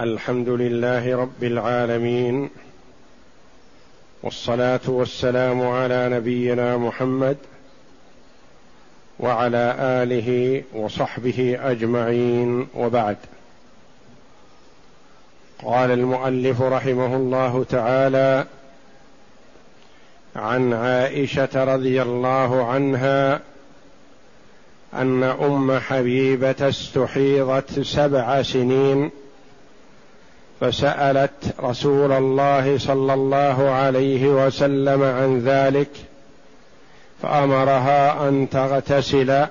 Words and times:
الحمد 0.00 0.48
لله 0.48 1.16
رب 1.16 1.44
العالمين 1.44 2.50
والصلاة 4.22 4.80
والسلام 4.86 5.66
على 5.66 6.08
نبينا 6.08 6.76
محمد 6.76 7.36
وعلى 9.18 9.76
آله 9.78 10.62
وصحبه 10.74 11.58
أجمعين 11.60 12.66
وبعد. 12.74 13.16
قال 15.64 15.90
المؤلف 15.90 16.62
رحمه 16.62 17.16
الله 17.16 17.64
تعالى 17.64 18.46
عن 20.36 20.72
عائشة 20.72 21.64
رضي 21.74 22.02
الله 22.02 22.64
عنها 22.66 23.40
أن 24.94 25.22
أم 25.22 25.78
حبيبة 25.78 26.68
استحيضت 26.68 27.80
سبع 27.80 28.42
سنين 28.42 29.10
فسألت 30.60 31.54
رسول 31.60 32.12
الله 32.12 32.78
صلى 32.78 33.14
الله 33.14 33.70
عليه 33.70 34.46
وسلم 34.46 35.02
عن 35.02 35.40
ذلك 35.40 35.90
فأمرها 37.22 38.28
أن 38.28 38.48
تغتسل 38.50 39.46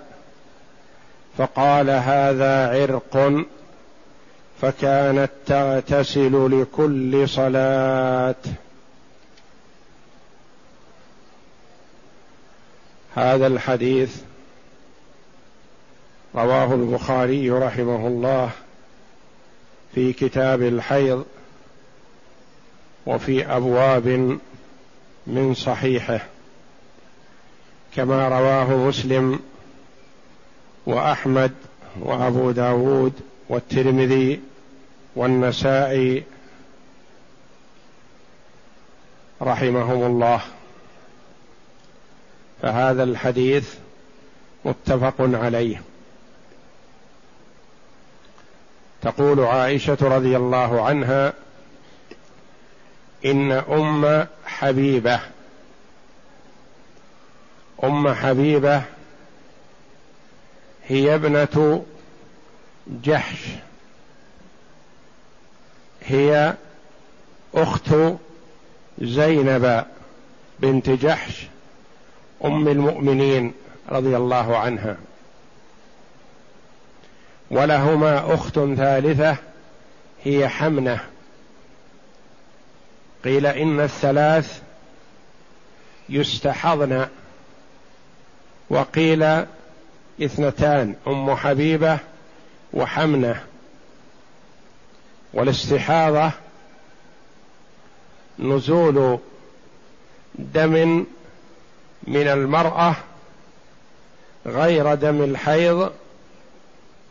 فقال 1.37 1.89
هذا 1.89 2.81
عرق 2.81 3.43
فكانت 4.61 5.31
تغتسل 5.45 6.61
لكل 6.61 7.29
صلاة. 7.29 8.35
هذا 13.15 13.47
الحديث 13.47 14.21
رواه 16.35 16.73
البخاري 16.73 17.51
رحمه 17.51 18.07
الله. 18.07 18.51
في 19.99 20.13
كتاب 20.13 20.61
الحيض 20.61 21.25
وفي 23.05 23.45
أبواب 23.45 24.39
من 25.27 25.53
صحيحه 25.53 26.25
كما 27.95 28.27
رواه 28.27 28.87
مسلم 28.87 29.39
وأحمد 30.85 31.51
وأبو 31.99 32.51
داود 32.51 33.13
والترمذي 33.49 34.39
والنسائي 35.15 36.23
رحمهم 39.41 40.03
الله. 40.03 40.41
فهذا 42.61 43.03
الحديث 43.03 43.73
متفق 44.65 45.15
عليه. 45.19 45.81
تقول 49.01 49.39
عائشة 49.39 49.97
رضي 50.01 50.37
الله 50.37 50.81
عنها 50.81 51.33
إن 53.25 53.51
أم 53.51 54.27
حبيبة 54.45 55.19
أم 57.83 58.13
حبيبة 58.13 58.81
هي 60.87 61.15
ابنة 61.15 61.85
جحش 63.03 63.45
هي 66.05 66.55
أخت 67.55 67.95
زينب 69.01 69.85
بنت 70.59 70.89
جحش 70.89 71.47
أم 72.45 72.67
المؤمنين 72.67 73.53
رضي 73.89 74.17
الله 74.17 74.57
عنها. 74.57 74.97
ولهما 77.51 78.33
أخت 78.33 78.53
ثالثة 78.59 79.37
هي 80.23 80.49
حمنة. 80.49 80.99
قيل 83.23 83.45
إن 83.45 83.79
الثلاث 83.79 84.61
يستحضن. 86.09 87.07
وقيل 88.69 89.23
اثنتان 90.23 90.95
أم 91.07 91.35
حبيبة 91.35 91.97
وحمنة. 92.73 93.43
والاستحاضة 95.33 96.31
نزول 98.39 99.19
دم 100.35 101.05
من 102.03 102.27
المرأة 102.27 102.95
غير 104.45 104.93
دم 104.95 105.23
الحيض 105.23 105.91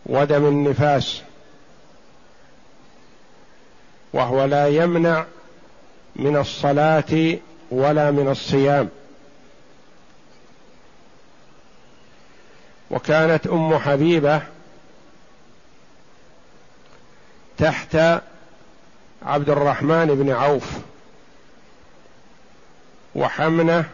ودم 0.09 0.47
النفاس 0.47 1.23
وهو 4.13 4.45
لا 4.45 4.69
يمنع 4.69 5.25
من 6.17 6.37
الصلاة 6.37 7.39
ولا 7.71 8.11
من 8.11 8.29
الصيام. 8.29 8.89
وكانت 12.91 13.47
أم 13.47 13.79
حبيبة 13.79 14.43
تحت 17.59 17.97
عبد 19.23 19.51
الرحمن 19.51 20.07
بن 20.07 20.31
عوف 20.31 20.73
وحمنة 23.15 23.85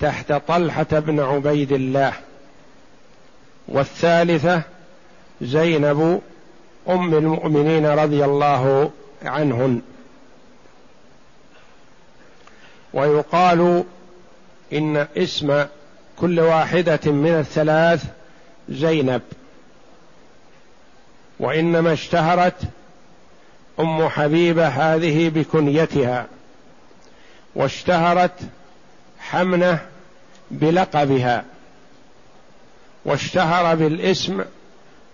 تحت 0.00 0.32
طلحة 0.32 0.86
بن 0.90 1.20
عبيد 1.20 1.72
الله. 1.72 2.14
والثالثة 3.70 4.62
زينب 5.42 6.20
أم 6.88 7.14
المؤمنين 7.14 7.86
رضي 7.86 8.24
الله 8.24 8.90
عنهن. 9.24 9.80
ويقال 12.92 13.84
إن 14.72 15.06
اسم 15.16 15.66
كل 16.16 16.40
واحدة 16.40 17.12
من 17.12 17.38
الثلاث 17.38 18.04
زينب. 18.68 19.22
وإنما 21.40 21.92
اشتهرت 21.92 22.62
أم 23.80 24.08
حبيبة 24.08 24.68
هذه 24.68 25.28
بكنيتها. 25.28 26.26
واشتهرت 27.54 28.40
حمنة 29.20 29.78
بلقبها. 30.50 31.44
واشتهر 33.04 33.74
بالاسم 33.74 34.44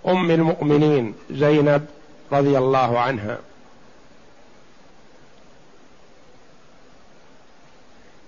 أم 0.06 0.30
المؤمنين 0.30 1.14
زينب 1.30 1.86
رضي 2.32 2.58
الله 2.58 3.00
عنها. 3.00 3.38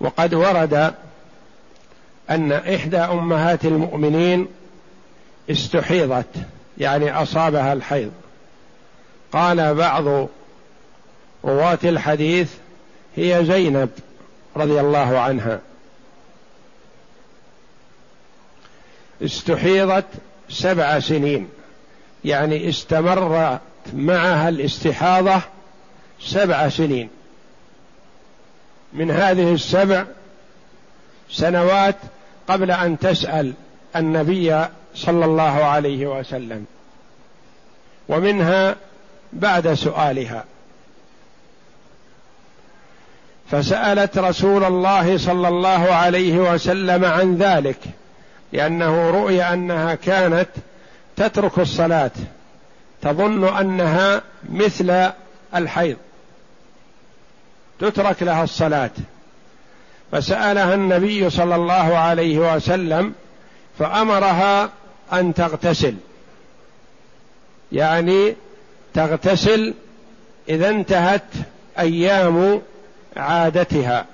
وقد 0.00 0.34
ورد 0.34 0.94
أن 2.30 2.52
إحدى 2.52 2.98
أمهات 2.98 3.64
المؤمنين 3.64 4.48
استحيضت 5.50 6.34
يعني 6.78 7.12
أصابها 7.22 7.72
الحيض. 7.72 8.12
قال 9.32 9.74
بعض 9.74 10.28
رواة 11.44 11.78
الحديث 11.84 12.54
هي 13.16 13.44
زينب 13.44 13.90
رضي 14.56 14.80
الله 14.80 15.18
عنها. 15.18 15.60
استحيضت 19.22 20.04
سبع 20.48 21.00
سنين. 21.00 21.48
يعني 22.24 22.68
استمرت 22.68 23.60
معها 23.92 24.48
الاستحاضة 24.48 25.40
سبع 26.20 26.68
سنين. 26.68 27.08
من 28.92 29.10
هذه 29.10 29.54
السبع 29.54 30.04
سنوات 31.30 31.96
قبل 32.48 32.70
أن 32.70 32.98
تسأل 32.98 33.52
النبي 33.96 34.64
صلى 34.94 35.24
الله 35.24 35.64
عليه 35.64 36.18
وسلم. 36.18 36.66
ومنها 38.08 38.76
بعد 39.32 39.74
سؤالها. 39.74 40.44
فسألت 43.50 44.18
رسول 44.18 44.64
الله 44.64 45.18
صلى 45.18 45.48
الله 45.48 45.92
عليه 45.92 46.38
وسلم 46.52 47.04
عن 47.04 47.36
ذلك. 47.36 47.78
لأنه 48.52 49.10
رؤي 49.10 49.42
أنها 49.42 49.94
كانت 49.94 50.48
تترك 51.16 51.58
الصلاة 51.58 52.10
تظن 53.02 53.44
أنها 53.56 54.22
مثل 54.48 55.10
الحيض 55.54 55.96
تترك 57.80 58.22
لها 58.22 58.44
الصلاة. 58.44 58.90
فسألها 60.12 60.74
النبي 60.74 61.30
صلى 61.30 61.54
الله 61.54 61.98
عليه 61.98 62.54
وسلم 62.54 63.12
فأمرها 63.78 64.70
أن 65.12 65.34
تغتسل. 65.34 65.94
يعني 67.72 68.34
تغتسل 68.94 69.74
إذا 70.48 70.68
انتهت 70.68 71.24
أيام 71.78 72.62
عادتها 73.16 74.06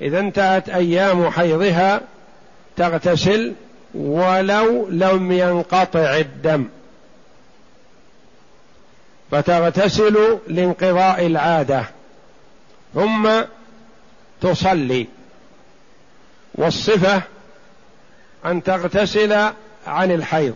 إذا 0.00 0.18
انتهت 0.20 0.68
أيام 0.68 1.30
حيضها 1.30 2.00
تغتسل 2.76 3.54
ولو 3.94 4.88
لم 4.90 5.32
ينقطع 5.32 6.16
الدم. 6.16 6.68
فتغتسل 9.30 10.38
لانقضاء 10.46 11.26
العادة. 11.26 11.84
ثم 12.94 13.30
تصلي. 14.40 15.06
والصفة 16.54 17.22
أن 18.44 18.62
تغتسل 18.62 19.32
عن 19.86 20.10
الحيض. 20.10 20.54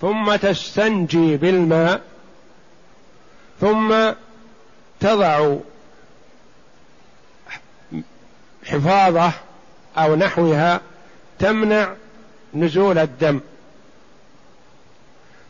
ثم 0.00 0.36
تستنجي 0.36 1.36
بالماء. 1.36 2.00
ثم 3.60 4.12
تضع 5.00 5.56
حفاظة 8.66 9.32
أو 10.04 10.16
نحوها 10.16 10.80
تمنع 11.38 11.88
نزول 12.54 12.98
الدم. 12.98 13.40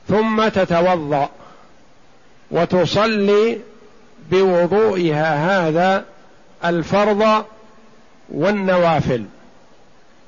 ثم 0.09 0.49
تتوضأ 0.49 1.29
وتصلي 2.51 3.59
بوضوئها 4.31 5.69
هذا 5.69 6.05
الفرض 6.65 7.45
والنوافل. 8.29 9.25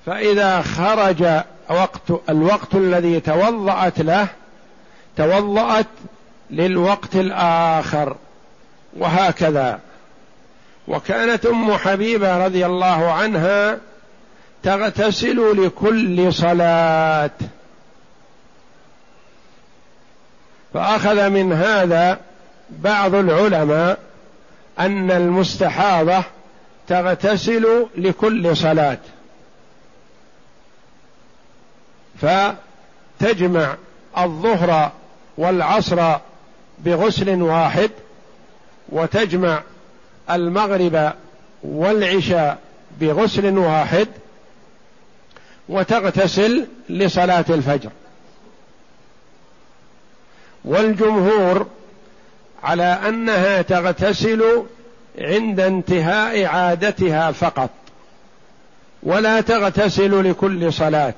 فإذا 0.06 0.62
خرج 0.62 1.25
وقت 1.70 2.28
الوقت 2.28 2.75
الذي 2.75 3.20
توضأت 3.20 4.00
له 4.00 4.28
توضأت 5.17 5.87
للوقت 6.50 7.17
الآخر 7.17 8.17
وهكذا. 8.96 9.81
وكانت 10.88 11.46
أم 11.46 11.76
حبيبة 11.76 12.44
رضي 12.46 12.67
الله 12.67 13.12
عنها 13.12 13.78
تغتسل 14.62 15.64
لكل 15.66 16.32
صلاة. 16.32 17.30
فأخذ 20.74 21.28
من 21.28 21.52
هذا 21.52 22.20
بعض 22.70 23.14
العلماء 23.14 23.98
أن 24.78 25.10
المستحاضة 25.10 26.24
تغتسل 26.88 27.86
لكل 27.96 28.56
صلاة. 28.56 28.98
فتجمع 32.20 33.76
الظهر 34.18 34.92
والعصر 35.38 36.16
بغسل 36.78 37.42
واحد 37.42 37.90
وتجمع 38.88 39.62
المغرب 40.30 41.12
والعشاء 41.62 42.58
بغسل 43.00 43.58
واحد 43.58 44.08
وتغتسل 45.70 46.67
لصلاة 46.88 47.44
الفجر. 47.50 47.90
والجمهور 50.64 51.67
على 52.62 52.99
أنها 53.08 53.62
تغتسل 53.62 54.64
عند 55.19 55.61
انتهاء 55.61 56.44
عادتها 56.44 57.32
فقط 57.32 57.70
ولا 59.02 59.40
تغتسل 59.40 60.31
لكل 60.31 60.72
صلاة. 60.72 61.14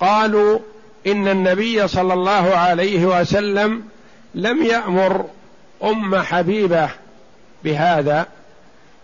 قالوا 0.00 0.58
إن 1.06 1.28
النبي 1.28 1.88
صلى 1.88 2.14
الله 2.14 2.56
عليه 2.56 3.20
وسلم 3.20 3.82
لم 4.34 4.62
يأمر 4.62 5.24
أم 5.84 6.16
حبيبة 6.22 6.88
بهذا 7.64 8.26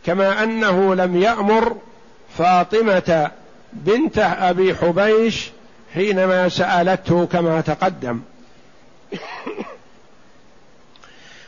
كما 0.06 0.42
أنه 0.42 0.94
لم 0.94 1.22
يأمر 1.22 1.76
فاطمة 2.38 3.30
بنت 3.72 4.18
أبي 4.18 4.74
حبيش 4.74 5.50
حينما 5.94 6.48
سألته 6.48 7.26
كما 7.26 7.60
تقدم. 7.60 8.20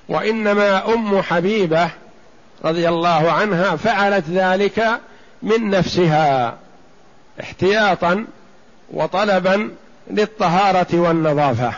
وإنما 0.09 0.95
أم 0.95 1.23
حبيبة 1.23 1.91
رضي 2.65 2.89
الله 2.89 3.33
عنها 3.33 3.77
فعلت 3.77 4.25
ذلك 4.29 5.01
من 5.43 5.71
نفسها 5.71 6.57
احتياطا 7.41 8.25
وطلبا 8.93 9.71
للطهارة 10.11 10.87
والنظافة. 10.93 11.73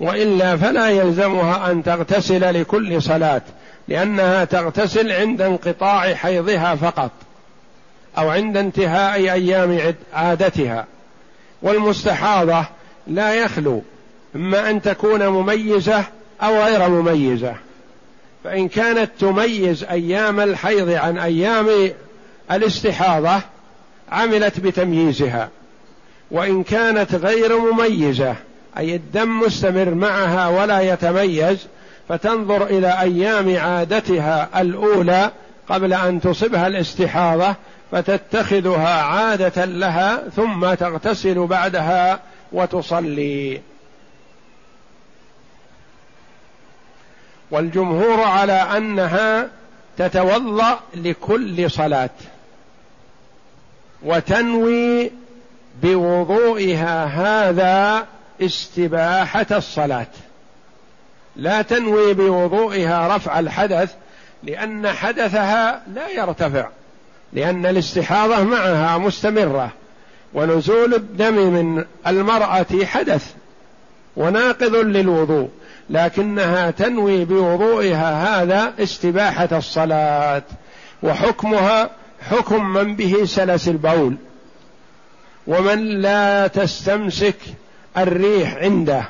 وإلا 0.00 0.56
فلا 0.56 0.88
يلزمها 0.88 1.70
أن 1.70 1.82
تغتسل 1.82 2.60
لكل 2.60 3.02
صلاة 3.02 3.42
لأنها 3.88 4.44
تغتسل 4.44 5.12
عند 5.12 5.42
انقطاع 5.42 6.14
حيضها 6.14 6.74
فقط. 6.74 7.10
أو 8.18 8.28
عند 8.28 8.56
انتهاء 8.56 9.14
أيام 9.14 9.94
عادتها. 10.14 10.86
والمستحاضة 11.62 12.64
لا 13.06 13.34
يخلو 13.34 13.82
إما 14.36 14.70
أن 14.70 14.82
تكون 14.82 15.28
مميزة 15.28 16.04
أو 16.42 16.62
غير 16.62 16.88
مميزة. 16.88 17.54
فإن 18.44 18.68
كانت 18.68 19.10
تميز 19.20 19.84
أيام 19.84 20.40
الحيض 20.40 20.90
عن 20.90 21.18
أيام 21.18 21.90
الاستحاضة 22.50 23.40
عملت 24.12 24.60
بتمييزها. 24.60 25.48
وإن 26.30 26.62
كانت 26.62 27.14
غير 27.14 27.58
مميزة 27.58 28.34
أي 28.78 28.94
الدم 28.94 29.40
مستمر 29.40 29.94
معها 29.94 30.48
ولا 30.48 30.80
يتميز 30.80 31.66
فتنظر 32.08 32.66
إلى 32.66 33.00
أيام 33.00 33.56
عادتها 33.56 34.60
الأولى 34.60 35.30
قبل 35.68 35.92
أن 35.92 36.20
تصبها 36.20 36.66
الاستحاضة 36.66 37.54
فتتخذها 37.92 39.02
عادة 39.02 39.64
لها 39.64 40.28
ثم 40.36 40.74
تغتسل 40.74 41.46
بعدها 41.46 42.20
وتصلي. 42.52 43.60
والجمهور 47.50 48.20
على 48.20 48.52
أنها 48.52 49.48
تتوضأ 49.98 50.80
لكل 50.94 51.70
صلاة 51.70 52.10
وتنوي 54.02 55.10
بوضوئها 55.82 57.04
هذا 57.04 58.06
استباحة 58.40 59.46
الصلاة. 59.50 60.06
لا 61.36 61.62
تنوي 61.62 62.14
بوضوئها 62.14 63.16
رفع 63.16 63.38
الحدث 63.38 63.94
لأن 64.42 64.88
حدثها 64.88 65.82
لا 65.94 66.08
يرتفع. 66.08 66.68
لأن 67.32 67.66
الاستحاضة 67.66 68.42
معها 68.42 68.98
مستمرة 68.98 69.72
ونزول 70.34 70.94
الدم 70.94 71.34
من 71.34 71.84
المرأة 72.06 72.84
حدث 72.84 73.32
وناقض 74.16 74.74
للوضوء 74.74 75.48
لكنها 75.90 76.70
تنوي 76.70 77.24
بوضوئها 77.24 78.42
هذا 78.42 78.74
استباحة 78.78 79.48
الصلاة 79.52 80.42
وحكمها 81.02 81.90
حكم 82.30 82.72
من 82.72 82.96
به 82.96 83.24
سلس 83.24 83.68
البول 83.68 84.16
ومن 85.46 85.78
لا 85.84 86.46
تستمسك 86.46 87.36
الريح 87.96 88.54
عنده 88.54 89.04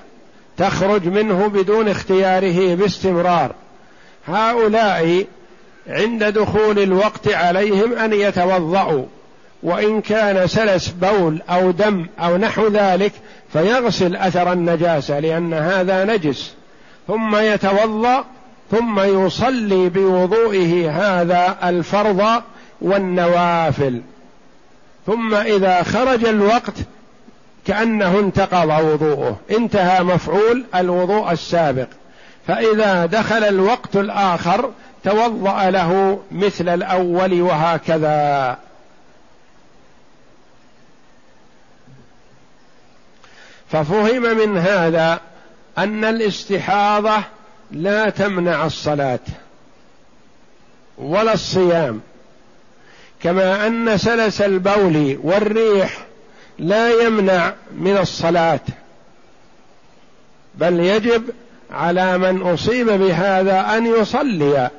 تخرج 0.57 1.09
منه 1.09 1.47
بدون 1.47 1.89
اختياره 1.89 2.75
باستمرار. 2.75 3.55
هؤلاء 4.27 5.27
عند 5.89 6.25
دخول 6.25 6.79
الوقت 6.79 7.29
عليهم 7.29 7.93
أن 7.93 8.13
يتوضأوا 8.13 9.05
وإن 9.63 10.01
كان 10.01 10.47
سلس 10.47 10.89
بول 10.89 11.43
أو 11.51 11.71
دم 11.71 12.07
أو 12.19 12.37
نحو 12.37 12.69
ذلك 12.69 13.13
فيغسل 13.53 14.17
أثر 14.17 14.53
النجاسة 14.53 15.19
لأن 15.19 15.55
هذا 15.55 16.05
نجس. 16.05 16.55
ثم 17.09 17.37
يتوضأ 17.37 18.25
ثم 18.71 19.01
يصلي 19.01 19.89
بوضوئه 19.89 20.91
هذا 20.91 21.57
الفرض 21.63 22.43
والنوافل. 22.81 24.01
ثم 25.07 25.35
إذا 25.35 25.83
خرج 25.83 26.25
الوقت 26.25 26.75
كأنه 27.67 28.19
انتقض 28.19 28.85
وضوءه. 28.85 29.37
انتهى 29.51 30.05
مفعول 30.05 30.65
الوضوء 30.75 31.33
السابق. 31.33 31.89
فإذا 32.47 33.07
دخل 33.07 33.45
الوقت 33.45 33.97
الآخر 33.97 34.71
توضأ 35.05 35.71
له 35.71 36.21
مثل 36.33 36.69
الأول 36.69 37.43
وهكذا. 37.43 38.59
ففهم 43.71 44.23
من 44.23 44.59
هذا 44.59 45.21
أن 45.79 46.05
الاستحاضة 46.05 47.23
لا 47.71 48.11
تمنع 48.11 48.67
الصلاة 48.67 49.19
ولا 50.99 51.33
الصيام 51.33 52.01
كما 53.23 53.67
أن 53.67 53.99
سلس 53.99 54.41
البول 54.41 55.19
والريح 55.23 56.07
لا 56.59 57.03
يمنع 57.03 57.55
من 57.73 57.97
الصلاة 57.97 58.61
بل 60.55 60.81
يجب 60.81 61.23
على 61.71 62.19
من 62.19 62.43
أصيب 62.43 62.87
بهذا 62.87 63.77
أن 63.77 63.87
يصلي. 63.87 64.71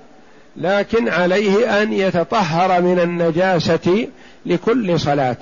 لكن 0.55 1.09
عليه 1.09 1.81
أن 1.81 1.93
يتطهر 1.93 2.81
من 2.81 2.99
النجاسة 2.99 4.07
لكل 4.45 4.99
صلاة. 4.99 5.37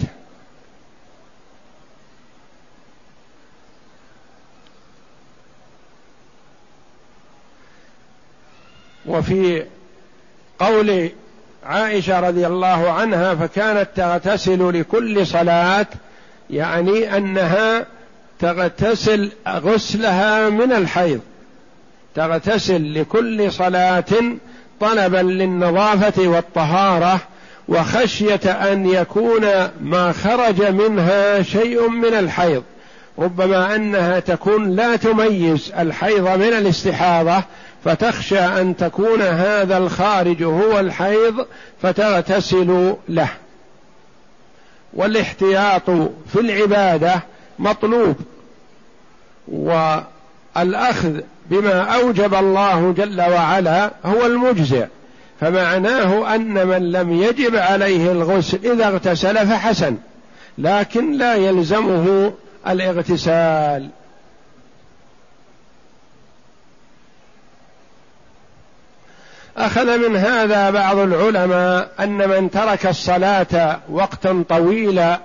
وفي 9.05 9.65
قول 10.59 11.09
عائشة 11.63 12.19
رضي 12.19 12.47
الله 12.47 12.91
عنها 12.91 13.35
فكانت 13.35 13.87
تغتسل 13.95 14.79
لكل 14.79 15.27
صلاة 15.27 15.87
يعني 16.49 17.17
أنها 17.17 17.85
تغتسل 18.39 19.31
غسلها 19.47 20.49
من 20.49 20.71
الحيض 20.71 21.21
تغتسل 22.15 23.01
لكل 23.01 23.51
صلاة 23.51 24.37
طلبا 24.81 25.17
للنظافة 25.17 26.27
والطهارة 26.27 27.19
وخشية 27.67 28.51
أن 28.51 28.89
يكون 28.89 29.41
ما 29.81 30.11
خرج 30.11 30.61
منها 30.61 31.41
شيء 31.41 31.89
من 31.89 32.13
الحيض 32.13 32.63
ربما 33.19 33.75
أنها 33.75 34.19
تكون 34.19 34.75
لا 34.75 34.95
تميز 34.95 35.71
الحيض 35.79 36.27
من 36.27 36.53
الاستحاضة 36.53 37.43
فتخشى 37.85 38.39
أن 38.39 38.77
تكون 38.77 39.21
هذا 39.21 39.77
الخارج 39.77 40.43
هو 40.43 40.79
الحيض 40.79 41.45
فتغتسل 41.81 42.95
له. 43.09 43.29
والاحتياط 44.93 45.89
في 46.33 46.39
العبادة 46.39 47.21
مطلوب 47.59 48.15
والأخذ 49.47 51.19
بما 51.51 51.81
أوجب 51.81 52.33
الله 52.33 52.93
جل 52.97 53.21
وعلا 53.21 53.91
هو 54.05 54.25
المجزئ 54.25 54.85
فمعناه 55.39 56.35
أن 56.35 56.67
من 56.67 56.91
لم 56.91 57.11
يجب 57.13 57.55
عليه 57.55 58.11
الغسل 58.11 58.59
إذا 58.71 58.87
اغتسل 58.87 59.47
فحسن 59.47 59.97
لكن 60.57 61.17
لا 61.17 61.35
يلزمه 61.35 62.33
الاغتسال. 62.67 63.89
أخذ 69.57 70.09
من 70.09 70.15
هذا 70.15 70.69
بعض 70.69 70.97
العلماء 70.97 71.89
أن 71.99 72.29
من 72.29 72.51
ترك 72.51 72.85
الصلاة 72.85 73.79
وقتا 73.89 74.43
طويلا 74.49 75.19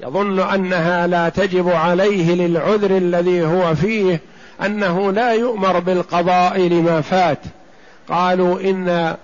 يظن 0.00 0.40
أنها 0.40 1.06
لا 1.06 1.28
تجب 1.28 1.68
عليه 1.68 2.34
للعذر 2.34 2.96
الذي 2.96 3.44
هو 3.44 3.74
فيه 3.74 4.20
أنه 4.64 5.12
لا 5.12 5.32
يؤمر 5.32 5.78
بالقضاء 5.78 6.60
لما 6.60 7.00
فات. 7.00 7.38
قالوا 8.08 8.60
إن 8.60 9.16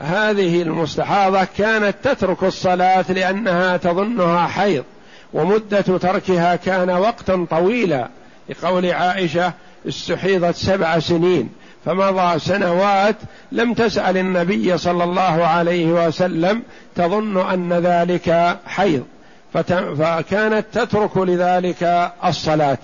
هذه 0.00 0.62
المستحاضة 0.62 1.46
كانت 1.58 1.94
تترك 2.02 2.42
الصلاة 2.42 3.04
لأنها 3.08 3.76
تظنها 3.76 4.46
حيض 4.46 4.84
ومدة 5.32 5.80
تركها 5.80 6.56
كان 6.56 6.90
وقتا 6.90 7.46
طويلا. 7.50 8.08
لقول 8.48 8.86
عائشة 8.86 9.52
استحيضت 9.88 10.54
سبع 10.54 10.98
سنين 10.98 11.48
فمضى 11.84 12.38
سنوات 12.38 13.16
لم 13.52 13.74
تسأل 13.74 14.16
النبي 14.16 14.78
صلى 14.78 15.04
الله 15.04 15.46
عليه 15.46 16.06
وسلم 16.06 16.62
تظن 16.96 17.50
أن 17.50 17.72
ذلك 17.72 18.58
حيض. 18.66 19.04
فكانت 19.98 20.64
تترك 20.72 21.16
لذلك 21.16 22.10
الصلاة. 22.24 22.78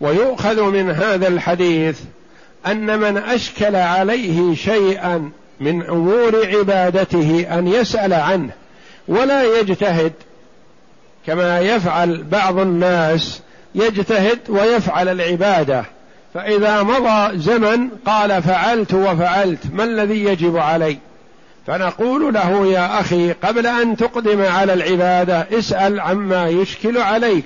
ويؤخذ 0.00 0.62
من 0.62 0.90
هذا 0.90 1.28
الحديث 1.28 1.98
أن 2.66 2.98
من 2.98 3.16
أشكل 3.16 3.76
عليه 3.76 4.54
شيئا 4.54 5.30
من 5.60 5.82
أمور 5.82 6.46
عبادته 6.46 7.46
أن 7.50 7.68
يسأل 7.68 8.12
عنه 8.12 8.50
ولا 9.08 9.58
يجتهد 9.60 10.12
كما 11.26 11.60
يفعل 11.60 12.22
بعض 12.22 12.58
الناس 12.58 13.40
يجتهد 13.74 14.38
ويفعل 14.48 15.08
العبادة. 15.08 15.84
فإذا 16.34 16.82
مضى 16.82 17.38
زمن 17.38 17.88
قال 18.06 18.42
فعلت 18.42 18.94
وفعلت 18.94 19.60
ما 19.72 19.84
الذي 19.84 20.24
يجب 20.24 20.56
علي؟ 20.56 20.98
فنقول 21.66 22.34
له 22.34 22.66
يا 22.66 23.00
أخي 23.00 23.32
قبل 23.32 23.66
أن 23.66 23.96
تقدم 23.96 24.42
على 24.42 24.72
العبادة 24.72 25.46
اسأل 25.58 26.00
عما 26.00 26.48
يشكل 26.48 26.98
عليك. 26.98 27.44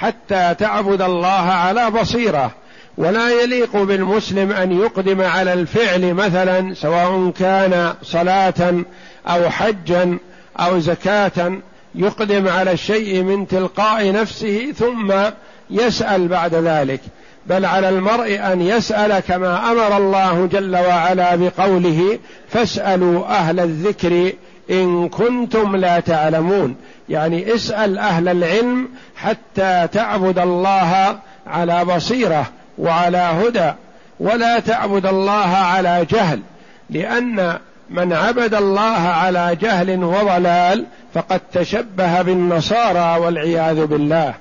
حتى 0.00 0.54
تعبد 0.58 1.02
الله 1.02 1.28
على 1.28 1.90
بصيرة. 1.90 2.50
ولا 2.98 3.42
يليق 3.42 3.76
بالمسلم 3.76 4.52
أن 4.52 4.72
يقدم 4.72 5.22
على 5.22 5.52
الفعل 5.52 6.14
مثلا 6.14 6.74
سواء 6.74 7.30
كان 7.38 7.94
صلاة 8.02 8.84
أو 9.26 9.50
حجا 9.50 10.18
أو 10.60 10.78
زكاة 10.78 11.52
يقدم 11.94 12.48
على 12.48 12.72
الشيء 12.72 13.22
من 13.22 13.48
تلقاء 13.48 14.12
نفسه 14.12 14.72
ثم 14.78 15.12
يسأل 15.70 16.28
بعد 16.28 16.54
ذلك. 16.54 17.00
بل 17.46 17.64
على 17.64 17.88
المرء 17.88 18.38
أن 18.52 18.62
يسأل 18.62 19.20
كما 19.20 19.72
أمر 19.72 19.96
الله 19.96 20.46
جل 20.52 20.76
وعلا 20.76 21.36
بقوله 21.36 22.18
فاسألوا 22.48 23.26
أهل 23.26 23.60
الذكر 23.60 24.32
إن 24.70 25.08
كنتم 25.08 25.76
لا 25.76 26.00
تعلمون 26.00 26.76
يعني 27.10 27.54
اسأل 27.54 27.98
أهل 27.98 28.28
العلم 28.28 28.88
حتى 29.16 29.88
تعبد 29.92 30.38
الله 30.38 31.18
على 31.46 31.84
بصيرة 31.84 32.46
وعلى 32.78 33.18
هدى 33.18 33.72
ولا 34.20 34.58
تعبد 34.58 35.06
الله 35.06 35.56
على 35.56 36.06
جهل 36.10 36.40
لأن 36.90 37.58
من 37.90 38.12
عبد 38.12 38.54
الله 38.54 38.98
على 38.98 39.56
جهل 39.60 40.04
وضلال 40.04 40.86
فقد 41.14 41.40
تشبه 41.52 42.22
بالنصارى 42.22 43.20
والعياذ 43.20 43.86
بالله. 43.86 44.34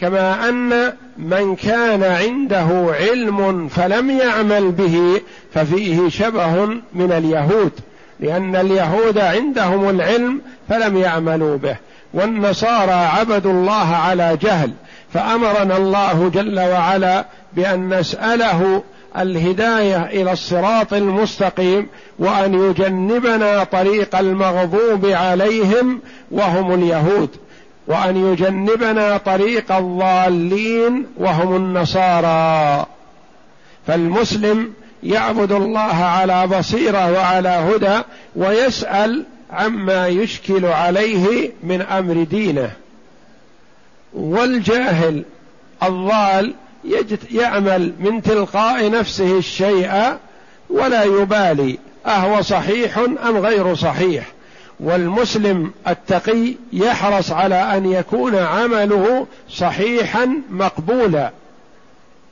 كما 0.00 0.48
أن 0.48 0.92
من 1.18 1.56
كان 1.56 2.02
عنده 2.02 2.94
علم 3.00 3.68
فلم 3.68 4.10
يعمل 4.10 4.70
به 4.70 5.20
ففيه 5.54 6.08
شبه 6.08 6.64
من 6.94 7.12
اليهود 7.12 7.72
لأن 8.20 8.56
اليهود 8.56 9.18
عندهم 9.18 9.88
العلم 9.88 10.40
فلم 10.68 10.96
يعملوا 10.96 11.56
به. 11.56 11.76
والنصارى 12.14 12.92
عبدوا 12.92 13.52
الله 13.52 13.96
على 13.96 14.38
جهل 14.42 14.72
فأمرنا 15.14 15.76
الله 15.76 16.30
جل 16.34 16.60
وعلا 16.60 17.24
بأن 17.52 17.98
نسأله 17.98 18.82
الهداية 19.18 20.04
إلى 20.04 20.32
الصراط 20.32 20.92
المستقيم 20.92 21.86
وأن 22.18 22.54
يجنبنا 22.54 23.64
طريق 23.64 24.16
المغضوب 24.16 25.06
عليهم 25.06 26.00
وهم 26.30 26.74
اليهود 26.74 27.28
وأن 27.86 28.32
يجنبنا 28.32 29.16
طريق 29.16 29.72
الضالين 29.72 31.06
وهم 31.16 31.56
النصارى. 31.56 32.86
فالمسلم 33.86 34.72
يعبد 35.02 35.52
الله 35.52 36.04
على 36.04 36.46
بصيرة 36.46 37.12
وعلى 37.12 37.48
هدى 37.48 38.02
ويسأل 38.36 39.24
عما 39.52 40.08
يشكل 40.08 40.66
عليه 40.66 41.50
من 41.62 41.80
أمر 41.80 42.22
دينه. 42.22 42.70
والجاهل 44.12 45.24
الضال 45.82 46.54
يعمل 47.30 47.92
من 48.00 48.22
تلقاء 48.22 48.90
نفسه 48.90 49.38
الشيء 49.38 50.16
ولا 50.70 51.04
يبالي 51.04 51.78
أهو 52.06 52.42
صحيح 52.42 52.98
أم 52.98 53.36
غير 53.36 53.74
صحيح؟ 53.74 54.26
والمسلم 54.80 55.72
التقي 55.88 56.54
يحرص 56.72 57.30
على 57.30 57.54
أن 57.54 57.92
يكون 57.92 58.36
عمله 58.36 59.26
صحيحا 59.50 60.28
مقبولا 60.50 61.30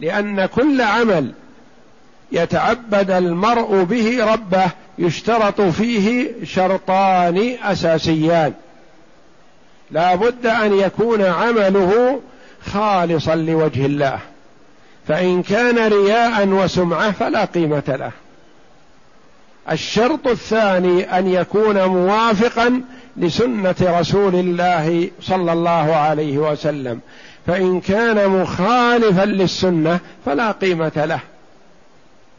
لأن 0.00 0.46
كل 0.46 0.80
عمل 0.80 1.32
يتعبد 2.32 3.10
المرء 3.10 3.82
به 3.82 4.32
ربه 4.32 4.70
يشترط 4.98 5.60
فيه 5.60 6.30
شرطان 6.44 7.56
أساسيان. 7.62 8.52
لا 9.90 10.14
بد 10.14 10.46
أن 10.46 10.72
يكون 10.72 11.22
عمله 11.22 12.20
خالصا 12.72 13.34
لوجه 13.34 13.86
الله. 13.86 14.18
فإن 15.08 15.42
كان 15.42 15.92
رياء 15.92 16.48
وسمعة 16.48 17.10
فلا 17.10 17.44
قيمة 17.44 17.82
له. 17.88 18.10
الشرط 19.70 20.26
الثاني 20.26 21.18
أن 21.18 21.28
يكون 21.28 21.84
موافقا 21.84 22.82
لسنة 23.16 23.74
رسول 23.80 24.34
الله 24.34 25.10
صلى 25.20 25.52
الله 25.52 25.96
عليه 25.96 26.38
وسلم. 26.38 27.00
فإن 27.46 27.80
كان 27.80 28.28
مخالفا 28.28 29.24
للسنة 29.24 29.98
فلا 30.26 30.50
قيمة 30.50 30.92
له. 30.96 31.20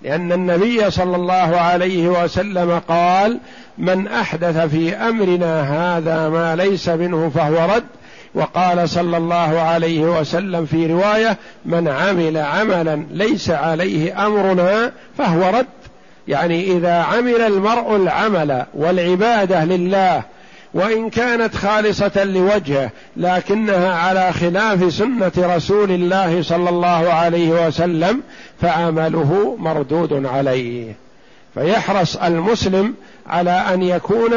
لأن 0.03 0.31
النبي 0.31 0.91
صلى 0.91 1.15
الله 1.15 1.57
عليه 1.57 2.07
وسلم 2.07 2.81
قال 2.87 3.39
من 3.77 4.07
أحدث 4.07 4.57
في 4.57 4.95
أمرنا 4.95 5.61
هذا 5.61 6.29
ما 6.29 6.55
ليس 6.55 6.89
منه 6.89 7.31
فهو 7.35 7.75
رد. 7.75 7.83
وقال 8.35 8.89
صلى 8.89 9.17
الله 9.17 9.59
عليه 9.59 10.01
وسلم 10.19 10.65
في 10.65 10.87
رواية 10.87 11.37
من 11.65 11.87
عمل 11.87 12.37
عملا 12.37 13.03
ليس 13.11 13.49
عليه 13.49 14.25
أمرنا 14.27 14.91
فهو 15.17 15.49
رد. 15.49 15.67
يعني 16.27 16.71
إذا 16.71 16.93
عمل 16.93 17.41
المرء 17.41 17.95
العمل 17.95 18.65
والعبادة 18.73 19.65
لله 19.65 20.23
وإن 20.73 21.09
كانت 21.09 21.55
خالصة 21.55 22.23
لوجهه 22.23 22.89
لكنها 23.17 23.93
على 23.93 24.33
خلاف 24.33 24.93
سنة 24.93 25.31
رسول 25.37 25.91
الله 25.91 26.43
صلى 26.43 26.69
الله 26.69 27.13
عليه 27.13 27.67
وسلم 27.67 28.21
فعمله 28.61 29.57
مردود 29.59 30.25
عليه. 30.25 30.95
فيحرص 31.53 32.17
المسلم 32.17 32.93
على 33.27 33.51
أن 33.73 33.83
يكون 33.83 34.31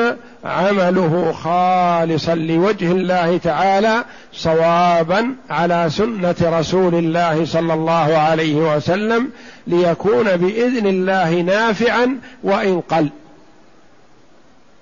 عمله 0.44 1.32
خالصا 1.32 2.34
لوجه 2.34 2.92
الله 2.92 3.36
تعالى 3.36 4.04
صوابا 4.32 5.34
على 5.50 5.86
سنة 5.90 6.34
رسول 6.42 6.94
الله 6.94 7.44
صلى 7.44 7.74
الله 7.74 8.16
عليه 8.16 8.76
وسلم 8.76 9.30
ليكون 9.66 10.36
بإذن 10.36 10.86
الله 10.86 11.40
نافعا 11.40 12.18
وإن 12.42 12.80
قل. 12.80 13.08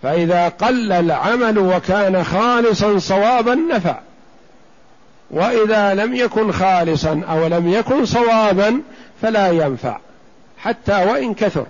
فإذا 0.03 0.49
قل 0.49 0.93
العمل 0.93 1.59
وكان 1.59 2.25
خالصا 2.25 2.99
صوابا 2.99 3.55
نفع. 3.55 3.99
وإذا 5.31 5.95
لم 5.95 6.15
يكن 6.15 6.53
خالصا 6.53 7.23
أو 7.31 7.47
لم 7.47 7.69
يكن 7.69 8.05
صوابا 8.05 8.81
فلا 9.23 9.49
ينفع 9.49 9.99
حتى 10.59 11.05
وإن 11.05 11.35
كثر. 11.35 11.67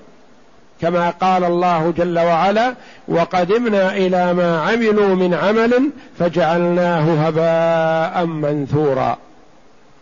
كما 0.81 1.11
قال 1.11 1.45
الله 1.45 1.95
جل 1.97 2.19
وعلا 2.19 2.75
وقدمنا 3.09 3.97
إلى 3.97 4.35
ما 4.35 4.61
عملوا 4.61 5.15
من 5.15 5.35
عمل 5.35 5.91
فجعلناه 6.19 7.27
هباء 7.27 8.27
منثورا. 8.27 9.19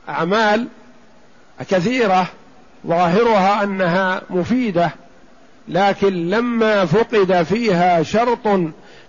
أعمال 0.09 0.66
كثيرة 1.71 2.26
ظاهرها 2.87 3.62
أنها 3.62 4.23
مفيدة 4.30 4.90
لكن 5.69 6.30
لما 6.30 6.85
فقد 6.85 7.42
فيها 7.42 8.02
شرط 8.02 8.47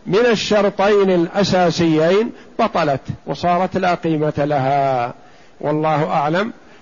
من 0.05 0.25
الشرطين 0.31 1.11
الأساسيين 1.11 2.31
بطلت 2.59 3.01
وصارت 3.25 3.77
لا 3.77 3.95
قيمة 3.95 4.33
لها. 4.37 5.13
والله 5.61 6.09
أعلم. 6.09 6.53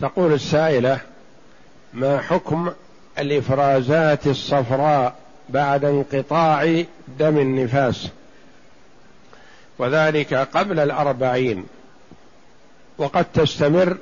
تقول 0.00 0.32
السائلة 0.32 1.00
ما 1.92 2.20
حكم 2.20 2.72
الإفرازات 3.18 4.26
الصفراء 4.26 5.14
بعد 5.48 5.84
انقطاع 5.84 6.84
دم 7.18 7.38
النفاس؟ 7.38 8.08
وذلك 9.78 10.34
قبل 10.34 10.80
الأربعين 10.80 11.66
وقد 12.98 13.24
تستمر 13.34 13.96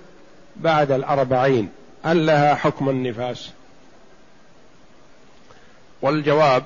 بعد 0.56 0.90
الأربعين. 0.90 1.68
هل 2.04 2.26
لها 2.26 2.54
حكم 2.54 2.88
النفاس؟ 2.88 3.50
والجواب 6.02 6.64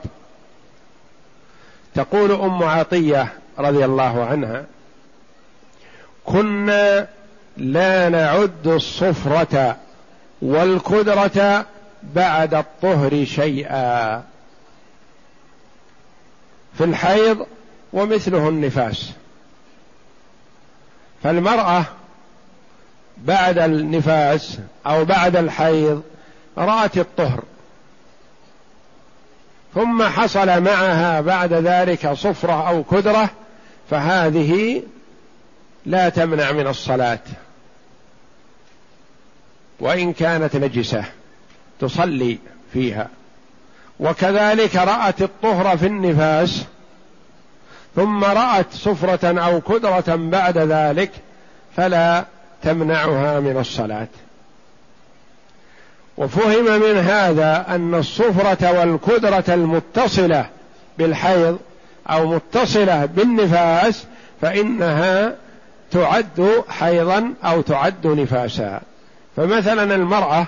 تقول 1.94 2.32
أم 2.32 2.62
عطية 2.62 3.32
رضي 3.58 3.84
الله 3.84 4.24
عنها 4.24 4.66
كنا 6.24 7.08
لا 7.56 8.08
نعد 8.08 8.66
الصفرة 8.66 9.76
والكدرة 10.42 11.66
بعد 12.02 12.54
الطهر 12.54 13.24
شيئا. 13.24 14.22
في 16.78 16.84
الحيض 16.84 17.46
ومثله 17.92 18.48
النفاس. 18.48 19.12
فالمرأة 21.22 21.84
بعد 23.18 23.58
النفاس 23.58 24.58
أو 24.86 25.04
بعد 25.04 25.36
الحيض 25.36 26.02
رأت 26.58 26.98
الطهر. 26.98 27.42
ثم 29.74 30.02
حصل 30.02 30.62
معها 30.62 31.20
بعد 31.20 31.52
ذلك 31.52 32.12
صفرة 32.12 32.68
أو 32.68 32.84
كدرة 32.84 33.30
فهذه 33.90 34.82
لا 35.86 36.08
تمنع 36.08 36.52
من 36.52 36.66
الصلاة. 36.66 37.18
وإن 39.80 40.12
كانت 40.12 40.56
نجسة 40.56 41.04
تصلي 41.80 42.38
فيها. 42.72 43.08
وكذلك 44.00 44.76
رأت 44.76 45.22
الطهر 45.22 45.76
في 45.76 45.86
النفاس 45.86 46.64
ثم 47.96 48.24
رأت 48.24 48.72
صفرة 48.72 49.40
أو 49.40 49.60
كدرة 49.60 50.16
بعد 50.16 50.58
ذلك 50.58 51.10
فلا 51.76 52.24
تمنعها 52.62 53.40
من 53.40 53.56
الصلاة. 53.56 54.08
وفهم 56.16 56.80
من 56.80 56.98
هذا 56.98 57.64
أن 57.68 57.94
الصفرة 57.94 58.78
والكدرة 58.78 59.44
المتصلة 59.54 60.46
بالحيض 60.98 61.58
أو 62.10 62.26
متصلة 62.26 63.04
بالنفاس 63.04 64.04
فإنها 64.40 65.34
تعد 65.90 66.64
حيضا 66.68 67.34
أو 67.44 67.60
تعد 67.60 68.06
نفاسا. 68.06 68.80
فمثلا 69.36 69.94
المرأة 69.94 70.46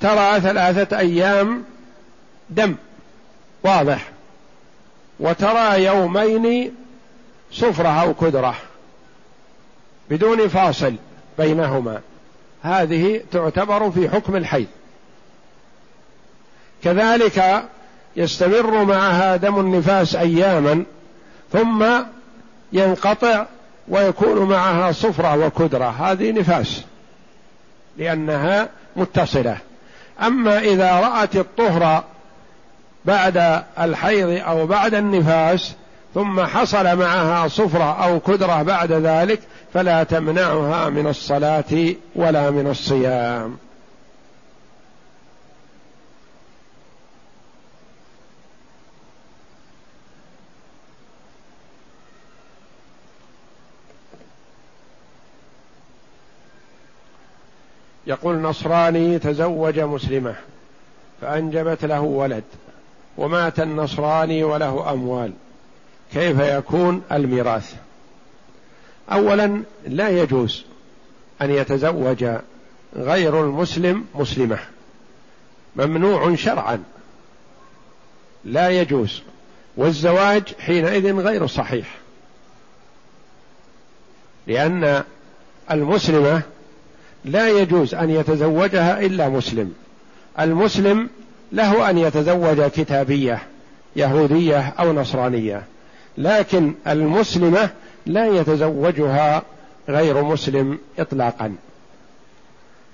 ترى 0.00 0.40
ثلاثة 0.40 0.98
أيام 0.98 1.64
دم 2.50 2.74
واضح 3.62 4.10
وترى 5.20 5.84
يومين 5.84 6.74
صفرة 7.52 7.88
أو 7.88 8.14
كدرة 8.14 8.54
بدون 10.10 10.48
فاصل 10.48 10.94
بينهما. 11.38 12.00
هذه 12.62 13.20
تعتبر 13.32 13.90
في 13.90 14.08
حكم 14.08 14.36
الحيض. 14.36 14.66
كذلك 16.84 17.64
يستمر 18.16 18.84
معها 18.84 19.36
دم 19.36 19.60
النفاس 19.60 20.16
اياما 20.16 20.84
ثم 21.52 21.86
ينقطع 22.72 23.46
ويكون 23.88 24.48
معها 24.48 24.92
صفرة 24.92 25.46
وكدرة. 25.46 25.84
هذه 25.84 26.32
نفاس 26.32 26.84
لأنها 27.98 28.68
متصلة. 28.96 29.56
أما 30.22 30.58
إذا 30.58 31.00
رأت 31.00 31.36
الطهر 31.36 32.04
بعد 33.04 33.62
الحيض 33.78 34.42
أو 34.46 34.66
بعد 34.66 34.94
النفاس 34.94 35.72
ثم 36.14 36.40
حصل 36.40 36.98
معها 36.98 37.48
صفرة 37.48 38.04
أو 38.04 38.20
كدرة 38.20 38.62
بعد 38.62 38.92
ذلك 38.92 39.40
فلا 39.74 40.02
تمنعها 40.02 40.88
من 40.88 41.06
الصلاة 41.06 41.94
ولا 42.14 42.50
من 42.50 42.66
الصيام. 42.66 43.56
يقول 58.06 58.36
نصراني 58.36 59.18
تزوج 59.18 59.80
مسلمة 59.80 60.34
فأنجبت 61.20 61.84
له 61.84 62.00
ولد 62.00 62.44
ومات 63.16 63.60
النصراني 63.60 64.44
وله 64.44 64.92
أموال. 64.92 65.32
كيف 66.12 66.40
يكون 66.40 67.02
الميراث؟ 67.12 67.74
اولا 69.12 69.62
لا 69.86 70.08
يجوز 70.08 70.64
أن 71.42 71.50
يتزوج 71.50 72.26
غير 72.96 73.44
المسلم 73.44 74.04
مسلمة. 74.14 74.58
ممنوع 75.76 76.34
شرعا. 76.34 76.84
لا 78.44 78.68
يجوز. 78.68 79.22
والزواج 79.76 80.54
حينئذ 80.60 81.14
غير 81.14 81.46
صحيح. 81.46 81.96
لأن 84.46 85.04
المسلمة 85.70 86.42
لا 87.26 87.48
يجوز 87.48 87.94
أن 87.94 88.10
يتزوجها 88.10 89.00
إلا 89.00 89.28
مسلم. 89.28 89.72
المسلم 90.40 91.08
له 91.52 91.90
أن 91.90 91.98
يتزوج 91.98 92.62
كتابية 92.62 93.42
يهودية 93.96 94.74
أو 94.78 94.92
نصرانية. 94.92 95.62
لكن 96.18 96.74
المسلمه 96.86 97.70
لا 98.06 98.26
يتزوجها 98.26 99.42
غير 99.88 100.22
مسلم 100.22 100.78
اطلاقا. 100.98 101.54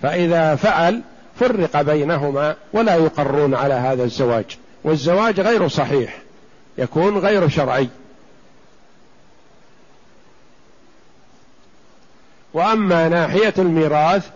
فإذا 0.02 0.54
فعل 0.54 1.02
فرق 1.40 1.82
بينهما 1.82 2.56
ولا 2.72 2.96
يقرون 2.96 3.54
على 3.54 3.74
هذا 3.74 4.04
الزواج 4.04 4.44
والزواج 4.84 5.40
غير 5.40 5.68
صحيح 5.68 6.18
يكون 6.78 7.18
غير 7.18 7.48
شرعي. 7.48 7.88
وأما 12.54 13.08
ناحية 13.08 13.54
الميراث 13.58 14.30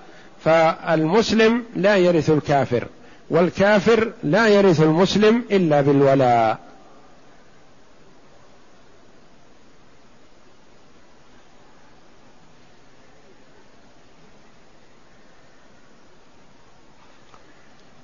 فالمسلم 0.44 1.64
لا 1.76 1.96
يرث 1.96 2.31
الكافر 2.31 2.87
والكافر 3.31 4.12
لا 4.22 4.48
يرث 4.48 4.83
المسلم 4.83 5.44
إلا 5.50 5.81
بالولاء. 5.81 6.59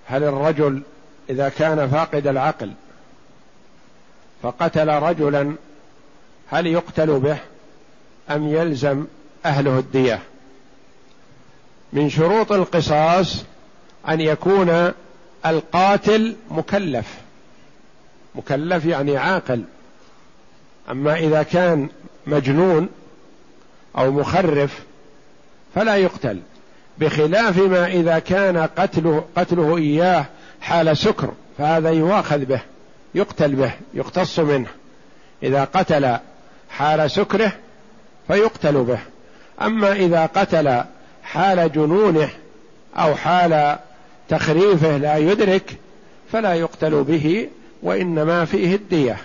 هل 0.07 0.25
الرجل 0.25 0.83
إذا 1.31 1.49
كان 1.49 1.89
فاقد 1.89 2.27
العقل 2.27 2.73
فقتل 4.43 4.89
رجلا 4.89 5.55
هل 6.47 6.67
يقتل 6.67 7.21
به 7.21 7.39
أم 8.31 8.49
يلزم 8.49 9.07
أهله 9.47 9.79
الدية. 9.79 10.19
من 11.93 12.11
شروط 12.11 12.53
القصاص 12.53 13.45
أن 14.09 14.21
يكون 14.21 14.93
القاتل 15.47 16.37
مكلف. 16.51 17.07
مكلف 18.35 18.85
يعني 18.85 19.17
عاقل. 19.17 19.65
أما 20.91 21.15
إذا 21.15 21.43
كان 21.43 21.89
مجنون 22.27 22.89
أو 23.99 24.11
مخرف 24.11 24.83
فلا 25.75 25.97
يقتل 25.97 26.41
بخلاف 26.99 27.59
ما 27.59 27.87
إذا 27.87 28.19
كان 28.19 28.57
قتله 28.57 29.25
قتله 29.37 29.77
إياه 29.77 30.27
حال 30.61 30.97
سكر 30.97 31.33
فهذا 31.59 31.91
يؤاخذ 31.91 32.45
به 32.45 32.61
يقتل 33.15 33.55
به 33.55 33.73
يقتص 33.95 34.39
منه. 34.39 34.69
إذا 35.43 35.65
قتل 35.65 36.17
حال 36.71 37.11
سكره 37.11 37.53
فيقتل 38.29 38.85
به. 38.85 38.99
أما 39.61 39.93
إذا 39.93 40.27
قتل 40.27 40.83
حال 41.23 41.73
جنونه 41.73 42.29
أو 42.97 43.15
حال 43.15 43.79
تخريفه 44.29 44.97
لا 44.97 45.17
يدرك 45.17 45.77
فلا 46.33 46.55
يقتل 46.55 47.05
به 47.05 47.49
وإنما 47.83 48.45
فيه 48.45 48.75
الدية. 48.75 49.17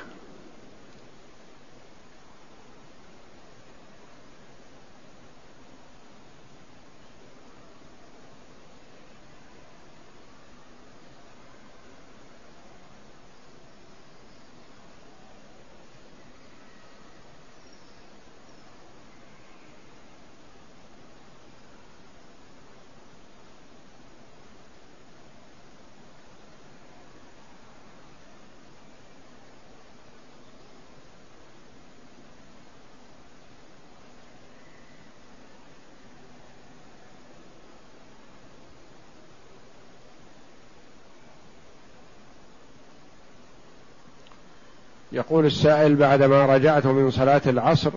يقول 45.17 45.45
السائل 45.45 45.95
بعدما 45.95 46.45
رجعت 46.45 46.86
من 46.86 47.12
صلاة 47.12 47.41
العصر 47.45 47.91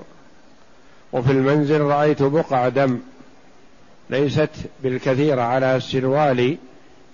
وفي 1.13 1.33
المنزل 1.33 1.81
رأيت 1.81 2.23
بقع 2.23 2.69
دم 2.69 2.99
ليست 4.11 4.51
بالكثير 4.83 5.41
على 5.41 5.81
سروالي 5.81 6.59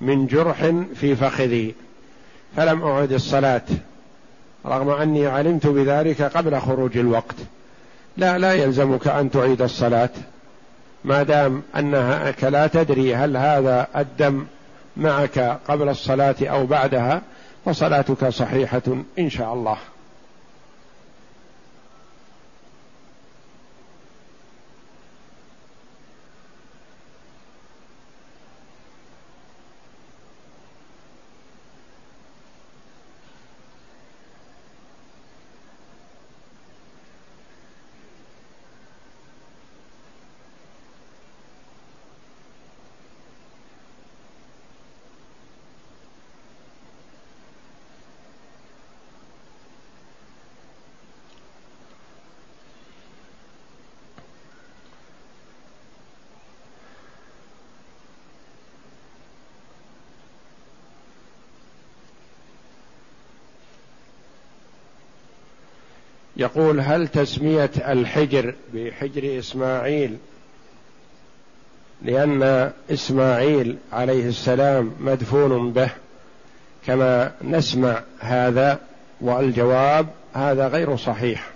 من 0.01 0.27
جرح 0.27 0.73
في 0.95 1.17
فخذي 1.17 1.75
فلم 2.57 2.83
أعد 2.83 3.13
الصلاة 3.13 3.63
رغم 4.67 4.91
أني 4.91 5.27
علمت 5.27 5.67
بذلك 5.67 6.23
قبل 6.23 6.61
خروج 6.61 6.99
الوقت. 6.99 7.37
لا 8.17 8.39
لا 8.39 8.53
يلزمك 8.53 9.09
أن 9.09 9.31
تعيد 9.31 9.63
الصلاة 9.63 10.11
ما 11.05 11.23
دام 11.23 11.63
أنك 11.77 12.45
لا 12.45 12.67
تدري 12.67 13.15
هل 13.15 13.37
هذا 13.37 13.87
الدم 13.97 14.47
معك 14.97 15.59
قبل 15.69 15.89
الصلاة 15.89 16.37
أو 16.43 16.67
بعدها 16.67 17.23
فصلاتك 17.65 18.29
صحيحة 18.29 18.83
إن 19.19 19.31
شاء 19.31 19.55
الله. 19.55 19.77
يقول 66.37 66.81
هل 66.81 67.09
تسمية 67.09 67.71
الحجر 67.77 68.55
بحجر 68.75 69.39
إسماعيل 69.39 70.17
لأن 72.03 72.73
إسماعيل 72.91 73.77
عليه 73.93 74.29
السلام 74.29 74.93
مدفون 75.01 75.73
به؟ 75.73 75.91
كما 76.87 77.33
نسمع 77.45 78.03
هذا 78.19 78.81
والجواب 79.21 80.07
هذا 80.35 80.69
غير 80.69 80.97
صحيح. 80.97 81.51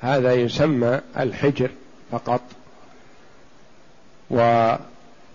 هذا 0.00 0.34
يسمى 0.34 1.00
الحجر 1.18 1.70
فقط. 2.12 2.40
و 4.30 4.72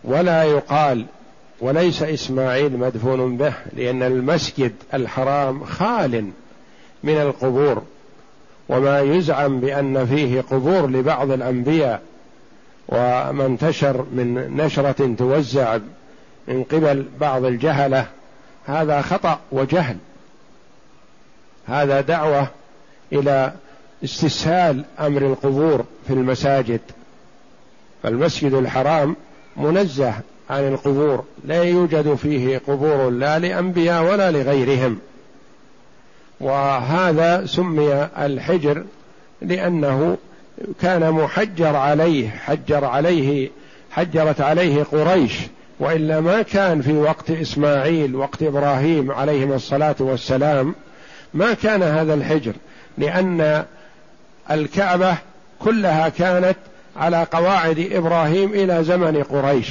ولا 0.03 0.43
يقال 0.43 1.05
وليس 1.59 2.03
إسماعيل 2.03 2.77
مدفون 2.77 3.37
به 3.37 3.53
لأن 3.73 4.03
المسجد 4.03 4.73
الحرام 4.93 5.65
خال 5.65 6.31
من 7.03 7.17
القبور 7.17 7.83
وما 8.69 8.99
يزعم 9.01 9.59
بأن 9.59 10.05
فيه 10.05 10.41
قبور 10.41 10.89
لبعض 10.89 11.31
الأنبياء 11.31 12.01
وما 12.87 13.45
انتشر 13.45 14.05
من 14.11 14.57
نشرة 14.57 15.15
توزع 15.17 15.77
من 16.47 16.63
قبل 16.63 17.05
بعض 17.19 17.45
الجهلة 17.45 18.07
هذا 18.65 19.01
خطأ 19.01 19.39
وجهل. 19.51 19.97
هذا 21.67 22.01
دعوة 22.01 22.47
إلى 23.13 23.53
استسهال 24.03 24.85
أمر 24.99 25.21
القبور 25.21 25.85
في 26.07 26.13
المساجد. 26.13 26.81
فالمسجد 28.03 28.53
الحرام 28.53 29.15
منزه 29.57 30.13
عن 30.49 30.67
القبور 30.67 31.23
لا 31.45 31.63
يوجد 31.63 32.15
فيه 32.15 32.57
قبور 32.67 33.09
لا 33.09 33.39
لأنبياء 33.39 34.03
ولا 34.03 34.31
لغيرهم. 34.31 34.99
وهذا 36.39 37.45
سمي 37.45 38.07
الحجر 38.17 38.83
لأنه 39.41 40.17
كان 40.81 41.11
محجر 41.11 41.75
عليه 41.75 42.29
حجر 42.29 42.85
عليه 42.85 43.49
حجرت 43.91 44.41
عليه 44.41 44.83
قريش 44.83 45.33
وإلا 45.79 46.19
ما 46.19 46.41
كان 46.41 46.81
في 46.81 46.93
وقت 46.93 47.31
إسماعيل 47.31 48.15
وقت 48.15 48.43
إبراهيم 48.43 49.11
عليهم 49.11 49.53
الصلاة 49.53 49.95
والسلام 49.99 50.75
ما 51.33 51.53
كان 51.53 51.83
هذا 51.83 52.13
الحجر 52.13 52.53
لأن 52.97 53.65
الكعبة 54.51 55.17
كلها 55.59 56.09
كانت 56.09 56.57
على 56.97 57.27
قواعد 57.31 57.89
إبراهيم 57.91 58.53
إلى 58.53 58.83
زمن 58.83 59.23
قريش. 59.23 59.69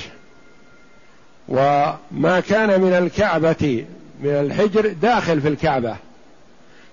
وما 1.49 2.41
كان 2.49 2.81
من 2.81 2.93
الكعبة 2.93 3.85
من 4.23 4.31
الحجر 4.31 4.93
داخل 5.03 5.41
في 5.41 5.49
الكعبة. 5.49 5.97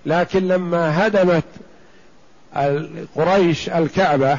لكن 0.05 0.47
لما 0.47 1.07
هدمت 1.07 1.43
قريش 3.15 3.69
الكعبة 3.69 4.37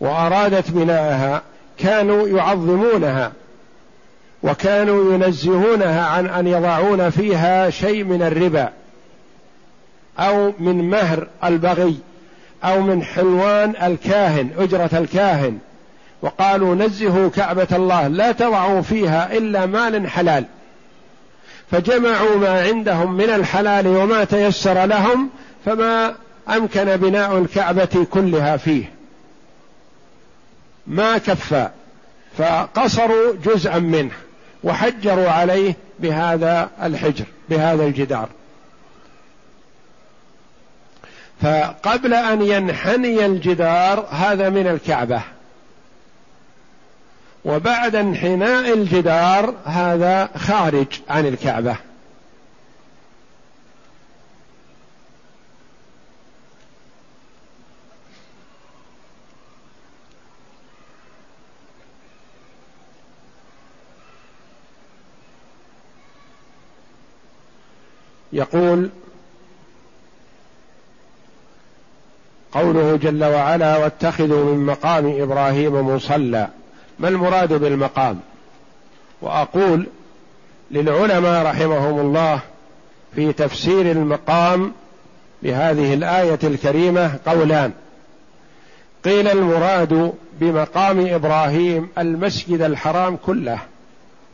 وأرادت 0.00 0.70
بناءها 0.70 1.42
كانوا 1.78 2.28
يعظمونها 2.28 3.32
وكانوا 4.42 5.14
ينزهونها 5.14 6.06
عن 6.06 6.26
أن 6.26 6.46
يضعون 6.46 7.10
فيها 7.10 7.70
شيء 7.70 8.04
من 8.04 8.22
الربا 8.22 8.70
أو 10.18 10.52
من 10.58 10.90
مهر 10.90 11.26
البغي 11.44 11.96
أو 12.64 12.80
من 12.80 13.02
حلوان 13.02 13.74
الكاهن 13.82 14.50
أجرة 14.58 14.90
الكاهن. 14.92 15.58
وقالوا 16.22 16.74
نزهوا 16.74 17.28
كعبة 17.28 17.68
الله 17.72 18.06
لا 18.06 18.32
تضعوا 18.32 18.80
فيها 18.80 19.32
إلا 19.32 19.66
مال 19.66 20.08
حلال. 20.08 20.44
فجمعوا 21.70 22.36
ما 22.36 22.62
عندهم 22.62 23.16
من 23.16 23.30
الحلال 23.30 23.86
وما 23.86 24.24
تيسر 24.24 24.84
لهم 24.84 25.30
فما 25.64 26.14
أمكن 26.48 26.96
بناء 26.96 27.38
الكعبة 27.38 28.06
كلها 28.10 28.56
فيه. 28.56 28.92
ما 30.86 31.18
كفى 31.18 31.68
فقصروا 32.38 33.34
جزءا 33.44 33.78
منه 33.78 34.10
وحجروا 34.64 35.28
عليه 35.28 35.76
بهذا 35.98 36.70
الحجر 36.82 37.24
بهذا 37.48 37.84
الجدار. 37.84 38.28
فقبل 41.42 42.14
أن 42.14 42.42
ينحني 42.42 43.26
الجدار 43.26 44.06
هذا 44.10 44.50
من 44.50 44.66
الكعبة. 44.66 45.22
وبعد 47.44 47.94
انحناء 47.94 48.72
الجدار 48.72 49.54
هذا 49.64 50.30
خارج 50.36 50.86
عن 51.08 51.26
الكعبة. 51.26 51.76
يقول 68.32 68.90
قوله 72.52 72.96
جل 72.96 73.24
وعلا 73.24 73.76
واتخذوا 73.76 74.54
من 74.54 74.66
مقام 74.66 75.22
إبراهيم 75.22 75.94
مصلى 75.94 76.48
ما 77.00 77.08
المراد 77.08 77.52
بالمقام؟ 77.52 78.20
وأقول 79.22 79.86
للعلماء 80.70 81.46
رحمهم 81.46 82.00
الله 82.00 82.40
في 83.14 83.32
تفسير 83.32 83.90
المقام 83.90 84.72
بهذه 85.42 85.94
الآية 85.94 86.38
الكريمة 86.44 87.18
قولان. 87.26 87.72
قيل 89.04 89.28
المراد 89.28 90.12
بمقام 90.40 91.06
إبراهيم 91.06 91.88
المسجد 91.98 92.60
الحرام 92.60 93.16
كله 93.16 93.58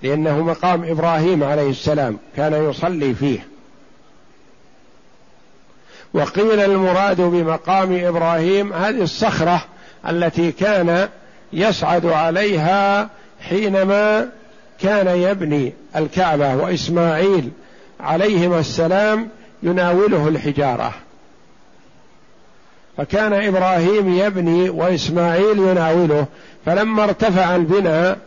لأنه 0.02 0.42
مقام 0.42 0.84
إبراهيم 0.84 1.44
عليه 1.44 1.70
السلام 1.70 2.18
كان 2.36 2.70
يصلي 2.70 3.14
فيه. 3.14 3.46
وقيل 6.14 6.60
المراد 6.60 7.20
بمقام 7.20 8.06
إبراهيم 8.06 8.72
هذه 8.72 9.02
الصخرة 9.02 9.64
التي 10.08 10.52
كان 10.52 11.08
يصعد 11.52 12.06
عليها 12.06 13.10
حينما 13.40 14.28
كان 14.80 15.06
يبني 15.06 15.72
الكعبة 15.96 16.54
وإسماعيل 16.54 17.50
عليهما 18.00 18.58
السلام 18.58 19.28
يناوله 19.62 20.28
الحجارة. 20.28 20.94
فكان 22.96 23.32
إبراهيم 23.32 24.18
يبني 24.18 24.70
وإسماعيل 24.70 25.58
يناوله 25.58 26.26
فلما 26.66 27.04
ارتفع 27.04 27.56
البناء 27.56 28.18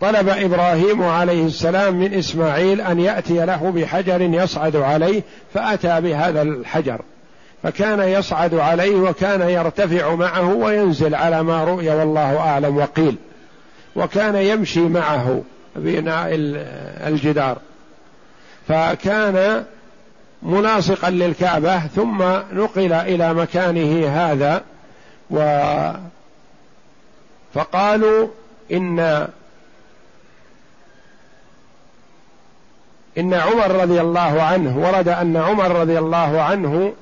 طلب 0.00 0.28
إبراهيم 0.28 1.02
عليه 1.02 1.46
السلام 1.46 1.94
من 1.94 2.14
إسماعيل 2.14 2.80
أن 2.80 3.00
يأتي 3.00 3.44
له 3.46 3.70
بحجر 3.70 4.20
يصعد 4.20 4.76
عليه 4.76 5.22
فأتى 5.54 6.00
بهذا 6.00 6.42
الحجر. 6.42 7.00
فكان 7.62 8.00
يصعد 8.00 8.54
عليه 8.54 8.96
وكان 8.96 9.40
يرتفع 9.40 10.14
معه 10.14 10.54
وينزل 10.54 11.14
على 11.14 11.42
ما 11.42 11.64
رؤي 11.64 11.90
والله 11.90 12.38
أعلم 12.38 12.76
وقيل. 12.76 13.16
وكان 13.96 14.36
يمشي 14.36 14.80
معه 14.80 15.42
بناء 15.76 16.28
الجدار. 17.06 17.58
فكان 18.68 19.64
ملاصقا 20.42 21.10
للكعبة 21.10 21.78
ثم 21.78 22.22
نقل 22.52 22.92
إلى 22.92 23.34
مكانه 23.34 24.08
هذا 24.08 24.62
و 25.30 25.40
فقالوا 27.54 28.28
ان 28.72 29.28
إن 33.18 33.34
عمر 33.34 33.70
رضي 33.70 34.00
الله 34.00 34.42
عنه 34.42 34.78
ورد 34.78 35.08
أن 35.08 35.36
عمر 35.36 35.80
رضي 35.80 35.98
الله 35.98 36.42
عنه 36.42 36.92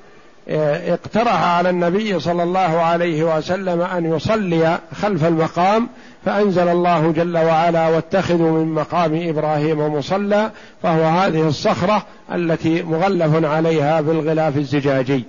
اقترح 0.49 1.43
على 1.43 1.69
النبي 1.69 2.19
صلى 2.19 2.43
الله 2.43 2.59
عليه 2.59 3.37
وسلم 3.37 3.81
أن 3.81 4.15
يصلي 4.15 4.79
خلف 5.01 5.25
المقام 5.25 5.89
فأنزل 6.25 6.67
الله 6.67 7.11
جل 7.11 7.37
وعلا 7.37 7.87
واتخذوا 7.87 8.51
من 8.51 8.73
مقام 8.73 9.29
إبراهيم 9.29 9.93
مصلى 9.93 10.51
فهو 10.83 11.03
هذه 11.03 11.47
الصخرة 11.47 12.05
التي 12.33 12.83
مغلف 12.83 13.45
عليها 13.45 14.01
بالغلاف 14.01 14.57
الزجاجي. 14.57 15.23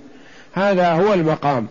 هذا 0.53 0.91
هو 0.91 1.13
المقام. 1.13 1.67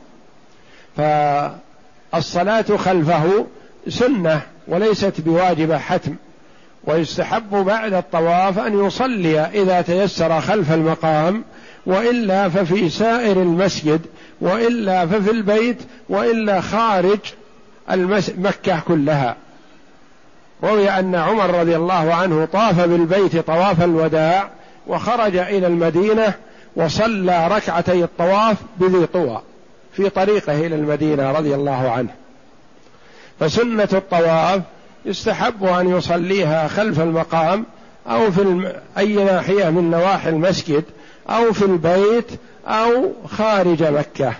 فالصلاة 0.96 2.76
خلفه 2.76 3.46
سنة 3.88 4.40
وليست 4.68 5.20
بواجبه 5.20 5.78
حتم 5.78 6.14
ويستحب 6.84 7.50
بعد 7.50 7.94
الطواف 7.94 8.58
أن 8.58 8.86
يصلي 8.86 9.40
إذا 9.40 9.80
تيسر 9.80 10.40
خلف 10.40 10.72
المقام 10.72 11.44
وإلا 11.86 12.48
ففي 12.48 12.88
سائر 12.88 13.42
المسجد 13.42 14.00
وإلا 14.40 15.06
ففي 15.06 15.30
البيت 15.30 15.78
وإلا 16.08 16.60
خارج. 16.60 17.18
مكة 18.38 18.80
كلها 18.80 19.36
روي 20.64 20.90
أن 20.90 21.14
عمر 21.14 21.60
رضي 21.60 21.76
الله 21.76 22.14
عنه 22.14 22.44
طاف 22.44 22.80
بالبيت 22.80 23.36
طواف 23.36 23.82
الوداع 23.82 24.50
وخرج 24.86 25.36
إلى 25.36 25.66
المدينة 25.66 26.34
وصلى 26.76 27.48
ركعتي 27.48 28.04
الطواف 28.04 28.56
بذي 28.76 29.06
طوى 29.06 29.42
في 29.92 30.08
طريقه 30.08 30.66
إلى 30.66 30.74
المدينة 30.74 31.32
رضي 31.32 31.54
الله 31.54 31.90
عنه 31.90 32.08
فسنة 33.40 33.88
الطواف 33.92 34.62
يستحب 35.04 35.64
أن 35.64 35.96
يصليها 35.96 36.68
خلف 36.68 37.00
المقام 37.00 37.64
أو 38.06 38.30
في 38.30 38.42
الم... 38.42 38.72
أي 38.98 39.14
ناحية 39.14 39.70
من 39.70 39.90
نواحي 39.90 40.28
المسجد 40.28 40.84
أو 41.30 41.52
في 41.52 41.64
البيت 41.64 42.26
أو 42.66 43.12
خارج 43.28 43.82
مكة. 43.82 44.34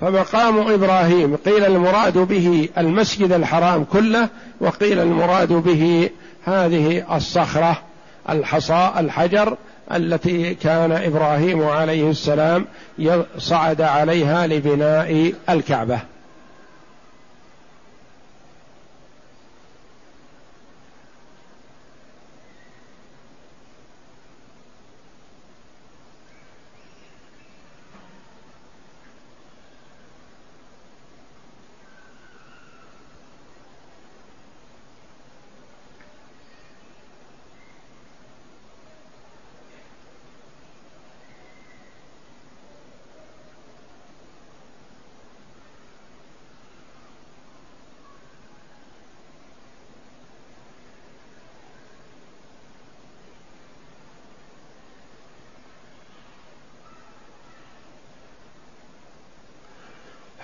فمقام 0.00 0.58
إبراهيم 0.58 1.36
قيل 1.36 1.64
المراد 1.64 2.18
به 2.18 2.68
المسجد 2.78 3.32
الحرام 3.32 3.84
كله 3.84 4.28
وقيل 4.60 4.98
المراد 4.98 5.52
به 5.52 6.10
هذه 6.44 7.16
الصخرة 7.16 7.82
الحصى 8.30 8.92
الحجر 8.96 9.56
التي 9.92 10.54
كان 10.54 10.92
إبراهيم 10.92 11.64
عليه 11.68 12.10
السلام 12.10 12.66
صعد 13.38 13.80
عليها 13.80 14.46
لبناء 14.46 15.32
الكعبة. 15.48 16.00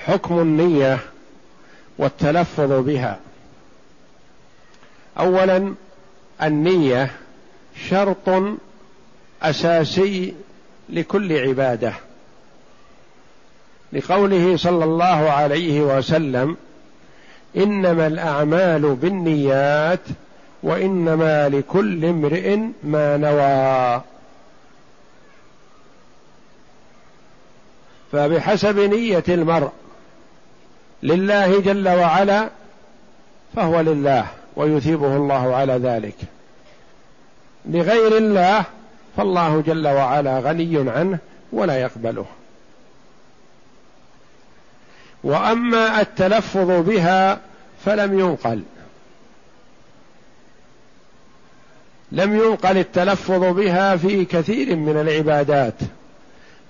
حكم 0.06 0.38
النية 0.38 0.98
والتلفظ 1.98 2.72
بها. 2.72 3.18
اولا 5.18 5.74
النية 6.42 7.10
شرط 7.88 8.56
أساسي 9.42 10.34
لكل 10.88 11.32
عبادة. 11.48 11.92
لقوله 13.92 14.56
صلى 14.56 14.84
الله 14.84 15.30
عليه 15.30 15.80
وسلم 15.80 16.56
إنما 17.56 18.06
الأعمال 18.06 18.94
بالنيات 18.94 20.00
وإنما 20.62 21.48
لكل 21.48 22.04
امرئ 22.04 22.58
ما 22.82 23.16
نوى. 23.16 24.02
فبحسب 28.12 28.78
نية 28.78 29.24
المرء 29.28 29.72
لله 31.06 31.60
جل 31.60 31.88
وعلا 31.88 32.48
فهو 33.56 33.80
لله 33.80 34.26
ويثيبه 34.56 35.16
الله 35.16 35.56
على 35.56 35.72
ذلك. 35.72 36.16
لغير 37.66 38.16
الله 38.16 38.64
فالله 39.16 39.62
جل 39.66 39.88
وعلا 39.88 40.38
غني 40.38 40.90
عنه 40.90 41.18
ولا 41.52 41.80
يقبله. 41.80 42.26
وأما 45.24 46.00
التلفظ 46.00 46.70
بها 46.70 47.40
فلم 47.84 48.18
ينقل. 48.18 48.62
لم 52.12 52.34
ينقل 52.34 52.78
التلفظ 52.78 53.44
بها 53.44 53.96
في 53.96 54.24
كثير 54.24 54.76
من 54.76 55.00
العبادات 55.00 55.74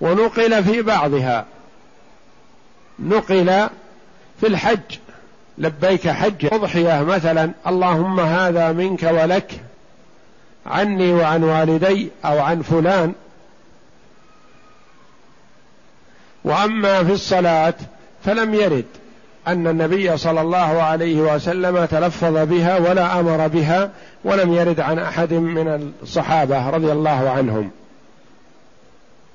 ونقل 0.01 0.63
في 0.63 0.81
بعضها. 0.81 1.45
نقل 2.99 3.69
في 4.41 4.47
الحج 4.47 4.97
لبيك 5.57 6.09
حج 6.09 6.45
أضحية 6.53 7.03
مثلا 7.03 7.51
اللهم 7.67 8.19
هذا 8.19 8.71
منك 8.71 9.03
ولك 9.03 9.51
عني 10.65 11.13
وعن 11.13 11.43
والدي 11.43 12.09
أو 12.25 12.39
عن 12.39 12.61
فلان. 12.61 13.13
وأما 16.43 17.03
في 17.03 17.11
الصلاة 17.11 17.73
فلم 18.25 18.53
يرد 18.53 18.85
أن 19.47 19.67
النبي 19.67 20.17
صلى 20.17 20.41
الله 20.41 20.81
عليه 20.81 21.15
وسلم 21.15 21.85
تلفظ 21.85 22.37
بها 22.37 22.77
ولا 22.77 23.19
أمر 23.19 23.47
بها 23.47 23.91
ولم 24.23 24.53
يرد 24.53 24.79
عن 24.79 24.99
أحد 24.99 25.33
من 25.33 25.91
الصحابة 26.03 26.69
رضي 26.69 26.91
الله 26.91 27.29
عنهم. 27.29 27.71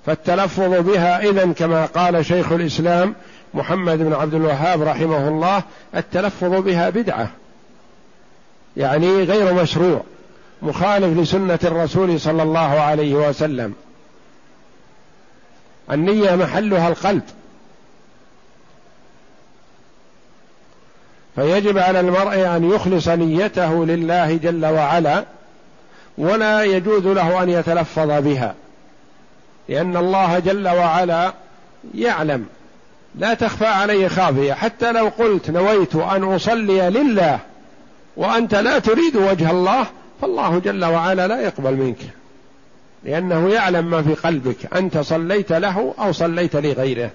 فالتلفظ 0.07 0.75
بها 0.75 1.23
إذن 1.23 1.53
كما 1.53 1.87
قال 1.87 2.27
شيخ 2.27 2.53
الإسلام 2.53 3.15
محمد 3.55 3.99
بن 3.99 4.13
عبد 4.13 4.35
الوهاب 4.35 4.83
رحمه 4.83 5.29
الله 5.29 5.63
التلفظ 5.97 6.55
بها 6.55 6.91
بدعة. 6.91 7.31
يعني 8.77 9.23
غير 9.23 9.55
مشروع 9.55 10.01
مخالف 10.63 11.19
لسنة 11.19 11.59
الرسول 11.65 12.21
صلى 12.21 12.43
الله 12.43 12.81
عليه 12.81 13.15
وسلم. 13.15 13.75
النية 15.93 16.35
محلها 16.35 16.89
القلب. 16.89 17.23
فيجب 21.35 21.79
على 21.79 22.01
المرء 22.01 22.57
أن 22.57 22.71
يخلص 22.71 23.09
نيته 23.09 23.87
لله 23.87 24.37
جل 24.37 24.67
وعلا 24.67 25.25
ولا 26.19 26.63
يجوز 26.63 27.07
له 27.07 27.43
أن 27.43 27.49
يتلفظ 27.49 28.11
بها. 28.11 28.55
لأن 29.69 29.97
الله 29.97 30.39
جل 30.39 30.69
وعلا 30.69 31.33
يعلم 31.95 32.47
لا 33.15 33.35
تخفى 33.35 33.67
عليه 33.67 34.09
خافية. 34.09 34.53
حتى 34.53 34.93
لو 34.93 35.09
قلت 35.19 35.51
نويت 35.51 35.97
أن 35.97 36.25
أصلي 36.25 36.91
لله 36.91 37.39
وأنت 38.17 38.55
لا 38.55 38.79
تريد 38.79 39.17
وجه 39.17 39.51
الله 39.51 39.87
فالله 40.21 40.59
جل 40.59 40.85
وعلا 40.85 41.29
لا 41.29 41.41
يقبل 41.41 41.77
منك. 41.77 41.99
لأنه 43.05 43.49
يعلم 43.49 43.91
ما 43.91 44.03
في 44.03 44.15
قلبك 44.15 44.77
أنت 44.77 44.99
صليت 44.99 45.53
له 45.53 45.95
أو 45.99 46.13
صليت 46.13 46.57
لغيره. 46.57 47.11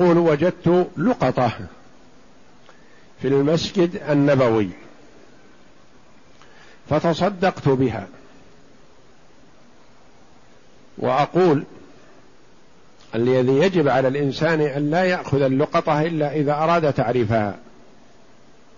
يقول 0.00 0.18
وجدت 0.18 0.88
لقطة 0.96 1.52
في 3.22 3.28
المسجد 3.28 4.02
النبوي 4.10 4.68
فتصدقت 6.90 7.68
بها. 7.68 8.06
وأقول 10.98 11.64
الذي 13.14 13.52
يجب 13.52 13.88
على 13.88 14.08
الإنسان 14.08 14.60
أن 14.60 14.90
لا 14.90 15.04
يأخذ 15.04 15.42
اللقطة 15.42 16.02
إلا 16.02 16.32
إذا 16.32 16.52
أراد 16.52 16.92
تعريفها. 16.92 17.56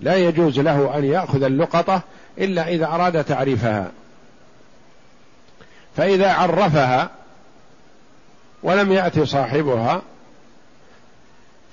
لا 0.00 0.16
يجوز 0.16 0.60
له 0.60 0.98
أن 0.98 1.04
يأخذ 1.04 1.42
اللقطة 1.42 2.02
إلا 2.38 2.68
إذا 2.68 2.86
أراد 2.86 3.24
تعريفها. 3.24 3.90
فإذا 5.96 6.32
عرفها 6.32 7.10
ولم 8.62 8.92
يأتي 8.92 9.26
صاحبها 9.26 10.02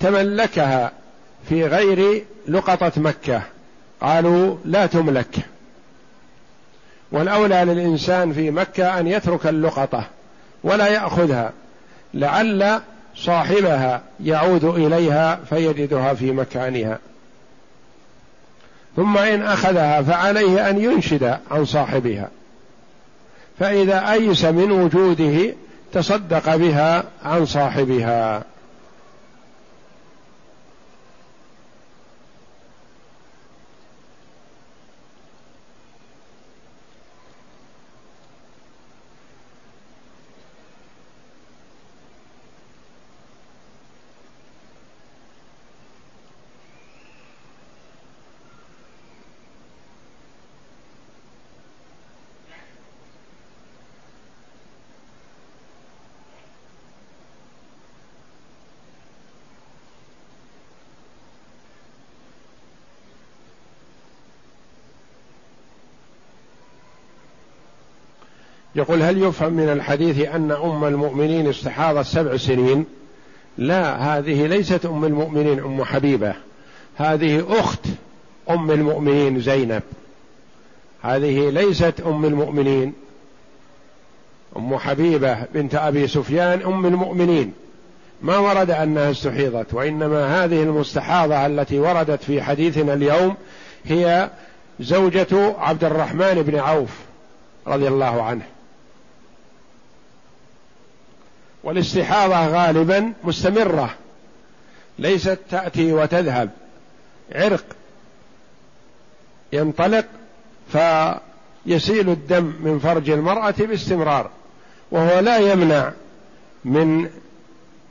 تملكها 0.00 0.92
في 1.48 1.66
غير 1.66 2.24
لقطة 2.48 2.92
مكة. 2.96 3.42
قالوا 4.00 4.56
لا 4.64 4.86
تملك. 4.86 5.36
والأولى 7.12 7.64
للإنسان 7.64 8.32
في 8.32 8.50
مكة 8.50 9.00
أن 9.00 9.06
يترك 9.06 9.46
اللقطة 9.46 10.04
ولا 10.64 10.86
يأخذها 10.86 11.52
لعل 12.14 12.80
صاحبها 13.16 14.02
يعود 14.24 14.64
إليها 14.64 15.40
فيجدها 15.50 16.14
في 16.14 16.32
مكانها. 16.32 16.98
ثم 18.96 19.18
إن 19.18 19.42
أخذها 19.42 20.02
فعليه 20.02 20.70
أن 20.70 20.80
ينشد 20.80 21.38
عن 21.50 21.64
صاحبها. 21.64 22.28
فإذا 23.58 24.12
أيس 24.12 24.44
من 24.44 24.70
وجوده 24.70 25.54
تصدق 25.92 26.56
بها 26.56 27.04
عن 27.24 27.46
صاحبها. 27.46 28.44
يقول 68.76 69.02
هل 69.02 69.22
يفهم 69.22 69.52
من 69.52 69.68
الحديث 69.68 70.28
أن 70.28 70.52
أم 70.52 70.84
المؤمنين 70.84 71.48
استحاضت 71.48 72.06
سبع 72.06 72.36
سنين؟ 72.36 72.86
لا 73.58 73.96
هذه 73.96 74.46
ليست 74.46 74.86
أم 74.86 75.04
المؤمنين 75.04 75.58
أم 75.58 75.84
حبيبة. 75.84 76.34
هذه 76.96 77.46
أخت 77.48 77.86
أم 78.50 78.70
المؤمنين 78.70 79.40
زينب. 79.40 79.82
هذه 81.02 81.50
ليست 81.50 82.00
أم 82.06 82.24
المؤمنين. 82.24 82.92
أم 84.56 84.76
حبيبة 84.78 85.38
بنت 85.54 85.74
أبي 85.74 86.06
سفيان 86.06 86.62
أم 86.62 86.86
المؤمنين. 86.86 87.52
ما 88.22 88.38
ورد 88.38 88.70
أنها 88.70 89.10
استحيضت 89.10 89.74
وإنما 89.74 90.44
هذه 90.44 90.62
المستحاضة 90.62 91.46
التي 91.46 91.78
وردت 91.78 92.22
في 92.22 92.42
حديثنا 92.42 92.94
اليوم 92.94 93.34
هي 93.84 94.30
زوجة 94.80 95.54
عبد 95.58 95.84
الرحمن 95.84 96.42
بن 96.42 96.58
عوف 96.58 96.90
رضي 97.66 97.88
الله 97.88 98.22
عنه. 98.22 98.55
والاستحاضة 101.66 102.46
غالبا 102.46 103.12
مستمرة. 103.24 103.90
ليست 104.98 105.38
تأتي 105.50 105.92
وتذهب. 105.92 106.50
عرق 107.32 107.64
ينطلق 109.52 110.04
فيسيل 110.72 112.08
الدم 112.08 112.52
من 112.60 112.78
فرج 112.78 113.10
المرأة 113.10 113.54
باستمرار 113.58 114.30
وهو 114.90 115.18
لا 115.18 115.38
يمنع 115.38 115.92
من 116.64 117.08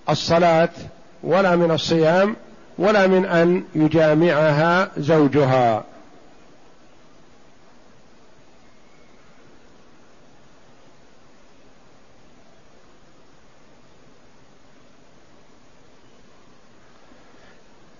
الصلاة 0.10 0.70
ولا 1.24 1.56
من 1.56 1.72
الصيام 1.72 2.36
ولا 2.78 3.08
من 3.08 3.26
أن 3.26 3.64
يجامعها 3.76 4.92
زوجها. 4.98 5.84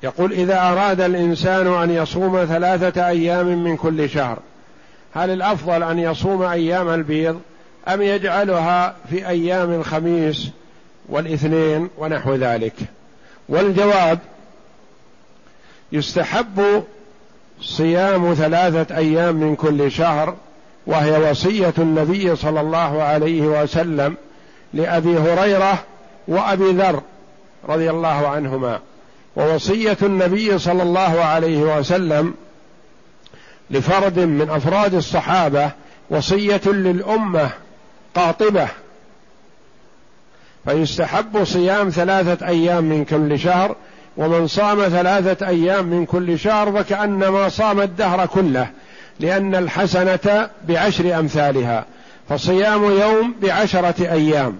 يقول 0.06 0.34
إذا 0.34 0.62
أراد 0.62 1.02
الإنسان 1.02 1.68
أن 1.68 1.92
يصوم 1.92 2.46
ثلاثة 2.46 3.08
أيام 3.08 3.64
من 3.64 3.78
كل 3.78 4.10
شهر 4.10 4.40
هل 5.14 5.30
الأفضل 5.30 5.84
أن 5.84 6.00
يصوم 6.00 6.42
أيام 6.42 6.90
البيض 6.90 7.40
أم 7.88 8.02
يجعلها 8.02 8.96
في 9.10 9.28
أيام 9.28 9.74
الخميس 9.74 10.50
والإثنين 11.10 11.90
ونحو 11.98 12.36
ذلك؟ 12.36 12.74
والجواب 13.50 14.20
يستحب 15.92 16.84
صيام 17.62 18.34
ثلاثة 18.34 18.98
أيام 18.98 19.36
من 19.36 19.56
كل 19.56 19.92
شهر 19.92 20.36
وهي 20.88 21.32
وصية 21.32 21.74
النبي 21.78 22.36
صلى 22.36 22.62
الله 22.62 23.04
عليه 23.04 23.42
وسلم 23.42 24.16
لأبي 24.74 25.18
هريرة 25.18 25.84
وأبي 26.28 26.72
ذر 26.72 27.02
رضي 27.70 27.90
الله 27.90 28.28
عنهما. 28.28 28.80
ووصية 29.36 29.98
النبي 30.04 30.60
صلى 30.60 30.84
الله 30.84 31.24
عليه 31.24 31.78
وسلم 31.78 32.34
لفرد 33.72 34.20
من 34.20 34.50
أفراد 34.50 34.94
الصحابة 34.94 35.72
وصية 36.10 36.62
للأمة 36.66 37.50
قاطبة. 38.16 38.68
فيستحب 40.66 41.44
صيام 41.44 41.90
ثلاثة 41.90 42.48
أيام 42.48 42.84
من 42.84 43.06
كل 43.06 43.40
شهر 43.40 43.76
ومن 44.18 44.48
صام 44.48 44.88
ثلاثة 44.90 45.48
أيام 45.48 45.86
من 45.86 46.06
كل 46.06 46.40
شهر 46.40 46.72
فكأنما 46.72 47.50
صام 47.50 47.82
الدهر 47.82 48.26
كله 48.26 48.68
لأن 49.20 49.56
الحسنة 49.56 50.50
بعشر 50.68 51.20
أمثالها 51.20 51.86
فصيام 52.30 52.84
يوم 52.84 53.36
بعشرة 53.42 54.12
أيام 54.12 54.58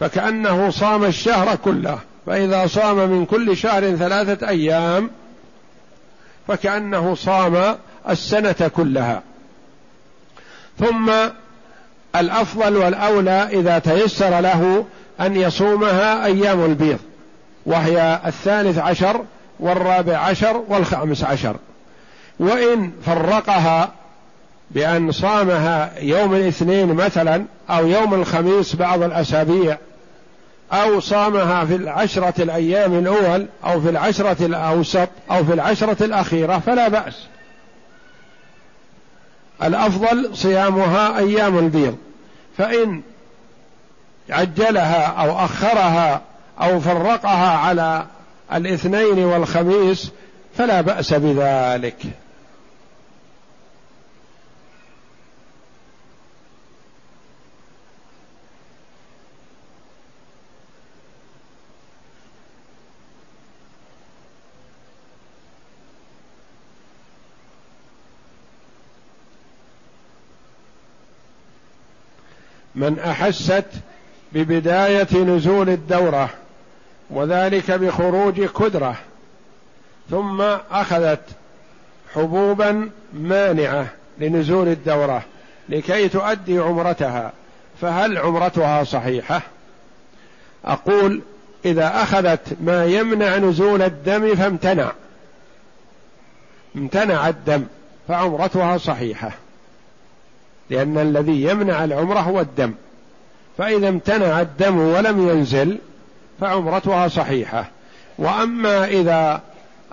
فكأنه 0.00 0.70
صام 0.70 1.04
الشهر 1.04 1.56
كله. 1.56 1.98
فإذا 2.30 2.66
صام 2.66 2.96
من 2.96 3.26
كل 3.26 3.56
شهر 3.56 3.96
ثلاثة 3.96 4.48
أيام 4.48 5.10
فكأنه 6.48 7.14
صام 7.14 7.76
السنة 8.08 8.70
كلها. 8.76 9.22
ثم 10.78 11.10
الأفضل 12.16 12.76
والأولى 12.76 13.48
إذا 13.52 13.78
تيسر 13.78 14.40
له 14.40 14.84
أن 15.20 15.36
يصومها 15.36 16.24
أيام 16.24 16.64
البيض 16.64 16.98
وهي 17.66 18.20
الثالث 18.26 18.78
عشر 18.78 19.24
والرابع 19.60 20.16
عشر 20.16 20.64
والخامس 20.68 21.24
عشر. 21.24 21.56
وإن 22.40 22.92
فرقها 23.06 23.92
بأن 24.70 25.12
صامها 25.12 25.92
يوم 26.00 26.34
الاثنين 26.34 26.94
مثلا 26.94 27.44
أو 27.70 27.86
يوم 27.86 28.14
الخميس 28.14 28.76
بعض 28.76 29.02
الأسابيع 29.02 29.78
أو 30.72 31.00
صامها 31.00 31.64
في 31.64 31.74
العشرة 31.74 32.42
الأيام 32.42 32.98
الأول 32.98 33.46
أو 33.64 33.80
في 33.80 33.90
العشرة 33.90 34.46
الأوسط 34.46 35.08
أو 35.30 35.44
في 35.44 35.52
العشرة 35.52 36.04
الأخيرة 36.04 36.58
فلا 36.58 36.88
بأس. 36.88 37.26
الأفضل 39.62 40.36
صيامها 40.36 41.18
أيام 41.18 41.58
البيض. 41.58 41.96
فإن 42.58 43.02
عجلها 44.30 45.06
أو 45.06 45.44
أخرها 45.44 46.20
أو 46.60 46.80
فرقها 46.80 47.56
على 47.56 48.06
الاثنين 48.54 49.24
والخميس 49.24 50.10
فلا 50.56 50.80
بأس 50.80 51.14
بذلك. 51.14 51.96
من 72.80 72.98
أحست 72.98 73.64
ببداية 74.32 75.16
نزول 75.16 75.68
الدورة 75.68 76.30
وذلك 77.10 77.70
بخروج 77.70 78.44
كدرة 78.44 78.96
ثم 80.10 80.40
أخذت 80.70 81.20
حبوبا 82.14 82.90
مانعة 83.12 83.86
لنزول 84.18 84.68
الدورة 84.68 85.22
لكي 85.68 86.08
تؤدي 86.08 86.58
عمرتها. 86.58 87.32
فهل 87.80 88.18
عمرتها 88.18 88.84
صحيحة؟ 88.84 89.42
أقول 90.64 91.22
إذا 91.64 92.02
أخذت 92.02 92.56
ما 92.60 92.84
يمنع 92.86 93.36
نزول 93.36 93.82
الدم 93.82 94.34
فامتنع. 94.34 94.92
امتنع 96.76 97.28
الدم 97.28 97.64
فعمرتها 98.08 98.78
صحيحة. 98.78 99.30
لأن 100.70 100.98
الذي 100.98 101.42
يمنع 101.42 101.84
العمرة 101.84 102.20
هو 102.20 102.40
الدم. 102.40 102.74
فإذا 103.58 103.88
امتنع 103.88 104.40
الدم 104.40 104.78
ولم 104.78 105.28
ينزل 105.28 105.78
فعمرتها 106.40 107.08
صحيحة. 107.08 107.70
وأما 108.18 108.84
إذا 108.84 109.40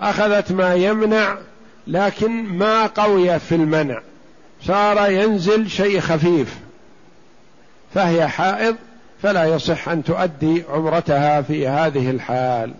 أخذت 0.00 0.52
ما 0.52 0.74
يمنع 0.74 1.38
لكن 1.86 2.30
ما 2.30 2.86
قوي 2.86 3.38
في 3.38 3.54
المنع 3.54 4.00
صار 4.62 5.10
ينزل 5.10 5.70
شيء 5.70 6.00
خفيف 6.00 6.58
فهي 7.94 8.28
حائض 8.28 8.76
فلا 9.22 9.44
يصح 9.44 9.88
أن 9.88 10.04
تؤدي 10.04 10.62
عمرتها 10.70 11.42
في 11.42 11.68
هذه 11.68 12.10
الحال. 12.10 12.74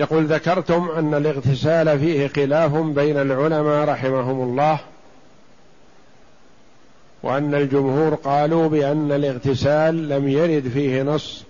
يقول 0.00 0.24
ذكرتم 0.24 0.88
أن 0.96 1.14
الاغتسال 1.14 1.98
فيه 1.98 2.28
خلاف 2.28 2.76
بين 2.76 3.16
العلماء 3.16 3.88
رحمهم 3.88 4.42
الله 4.42 4.80
وأن 7.22 7.54
الجمهور 7.54 8.14
قالوا 8.14 8.68
بأن 8.68 9.12
الاغتسال 9.12 10.08
لم 10.08 10.28
يرد 10.28 10.68
فيه 10.68 11.02
نص 11.02 11.44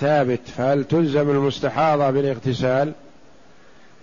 ثابت 0.00 0.40
فهل 0.56 0.84
تلزم 0.84 1.30
المستحاضة 1.30 2.10
بالاغتسال؟ 2.10 2.92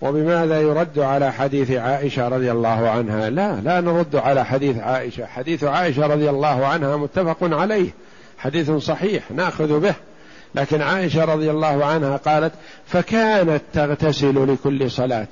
وبماذا 0.02 0.60
يرد 0.60 0.98
على 0.98 1.32
حديث 1.32 1.70
عائشة 1.70 2.28
رضي 2.28 2.52
الله 2.52 2.88
عنها؟ 2.90 3.30
لا 3.30 3.60
لا 3.60 3.80
نرد 3.80 4.16
على 4.16 4.44
حديث 4.44 4.78
عائشة. 4.78 5.26
حديث 5.26 5.64
عائشة 5.64 6.06
رضي 6.06 6.30
الله 6.30 6.66
عنها 6.66 6.96
متفق 6.96 7.38
عليه 7.42 7.90
حديث 8.38 8.70
صحيح 8.70 9.30
نأخذ 9.30 9.80
به. 9.80 9.94
لكن 10.54 10.82
عائشة 10.82 11.24
رضي 11.24 11.50
الله 11.50 11.84
عنها 11.84 12.16
قالت 12.16 12.52
فكانت 12.86 13.62
تغتسل 13.74 14.52
لكل 14.52 14.90
صلاة. 14.90 15.26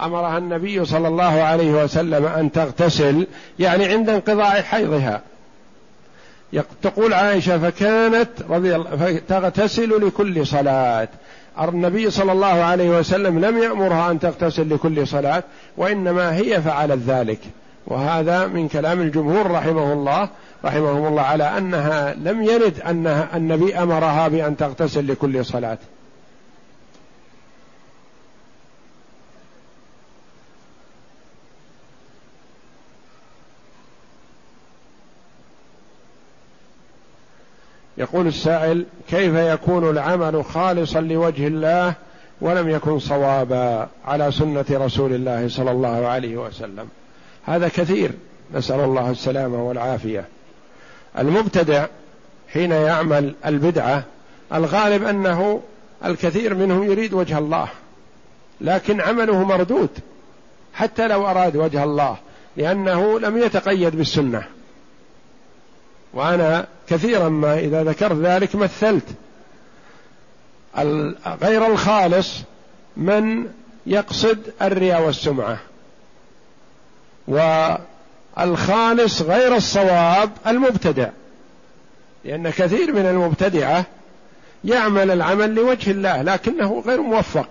أمرها 0.00 0.38
النبي 0.38 0.84
صلى 0.84 1.08
الله 1.08 1.42
عليه 1.42 1.84
وسلم 1.84 2.26
أن 2.26 2.52
تغتسل 2.52 3.26
يعني 3.58 3.86
عند 3.86 4.08
انقضاء 4.08 4.62
حيضها. 4.62 5.22
تقول 6.82 7.14
عائشة 7.14 7.58
فكانت 7.58 8.28
رضي 8.50 8.76
الله 8.76 9.20
تغتسل 9.28 10.06
لكل 10.06 10.46
صلاة. 10.46 11.08
النبي 11.62 12.10
صلى 12.10 12.32
الله 12.32 12.46
عليه 12.46 12.98
وسلم 12.98 13.38
لم 13.44 13.62
يأمرها 13.62 14.10
أن 14.10 14.18
تغتسل 14.18 14.74
لكل 14.74 15.06
صلاة 15.06 15.42
وإنما 15.76 16.36
هي 16.36 16.62
فعلت 16.62 17.02
ذلك. 17.06 17.38
وهذا 17.86 18.46
من 18.46 18.68
كلام 18.68 19.00
الجمهور 19.00 19.50
رحمه 19.50 19.92
الله 19.92 20.28
رحمهم 20.64 21.06
الله 21.06 21.22
على 21.22 21.44
أنها 21.44 22.14
لم 22.14 22.42
يرد 22.42 22.80
انها 22.80 23.36
النبي 23.36 23.74
أمرها 23.74 24.28
بأن 24.28 24.56
تغتسل 24.56 25.08
لكل 25.08 25.44
صلاة. 25.44 25.78
يقول 37.98 38.26
السائل 38.26 38.86
كيف 39.08 39.34
يكون 39.34 39.90
العمل 39.90 40.44
خالصا 40.44 41.00
لوجه 41.00 41.46
الله 41.46 41.94
ولم 42.40 42.68
يكن 42.68 42.98
صوابا 42.98 43.88
على 44.04 44.32
سنة 44.32 44.64
رسول 44.70 45.12
الله 45.12 45.48
صلى 45.48 45.70
الله 45.70 46.06
عليه 46.06 46.36
وسلم؟ 46.36 46.88
هذا 47.46 47.68
كثير. 47.68 48.10
نسأل 48.54 48.80
الله 48.80 49.10
السلامة 49.10 49.68
والعافية. 49.68 50.24
المبتدع 51.18 51.86
حين 52.52 52.70
يعمل 52.70 53.34
البدعة 53.46 54.04
الغالب 54.52 55.04
أنه 55.04 55.62
الكثير 56.04 56.54
منهم 56.54 56.82
يريد 56.82 57.14
وجه 57.14 57.38
الله 57.38 57.68
لكن 58.60 59.00
عمله 59.00 59.44
مردود 59.44 59.90
حتى 60.74 61.08
لو 61.08 61.26
أراد 61.26 61.56
وجه 61.56 61.84
الله 61.84 62.16
لأنه 62.56 63.20
لم 63.20 63.38
يتقيد 63.38 63.96
بالسنة. 63.96 64.44
وأنا 66.14 66.66
كثيرا 66.88 67.28
ما 67.28 67.58
إذا 67.58 67.84
ذكرت 67.84 68.16
ذلك 68.16 68.54
مثلت. 68.54 69.04
غير 71.42 71.66
الخالص 71.66 72.42
من 72.96 73.46
يقصد 73.86 74.38
الرياء 74.62 75.02
والسمعة. 75.02 75.58
والخالص 78.38 79.22
غير 79.22 79.56
الصواب 79.56 80.30
المبتدع. 80.46 81.08
لأن 82.24 82.50
كثير 82.50 82.92
من 82.92 83.06
المبتدعة 83.06 83.84
يعمل 84.64 85.10
العمل 85.10 85.54
لوجه 85.54 85.90
الله 85.90 86.22
لكنه 86.22 86.82
غير 86.86 87.02
موفق. 87.02 87.48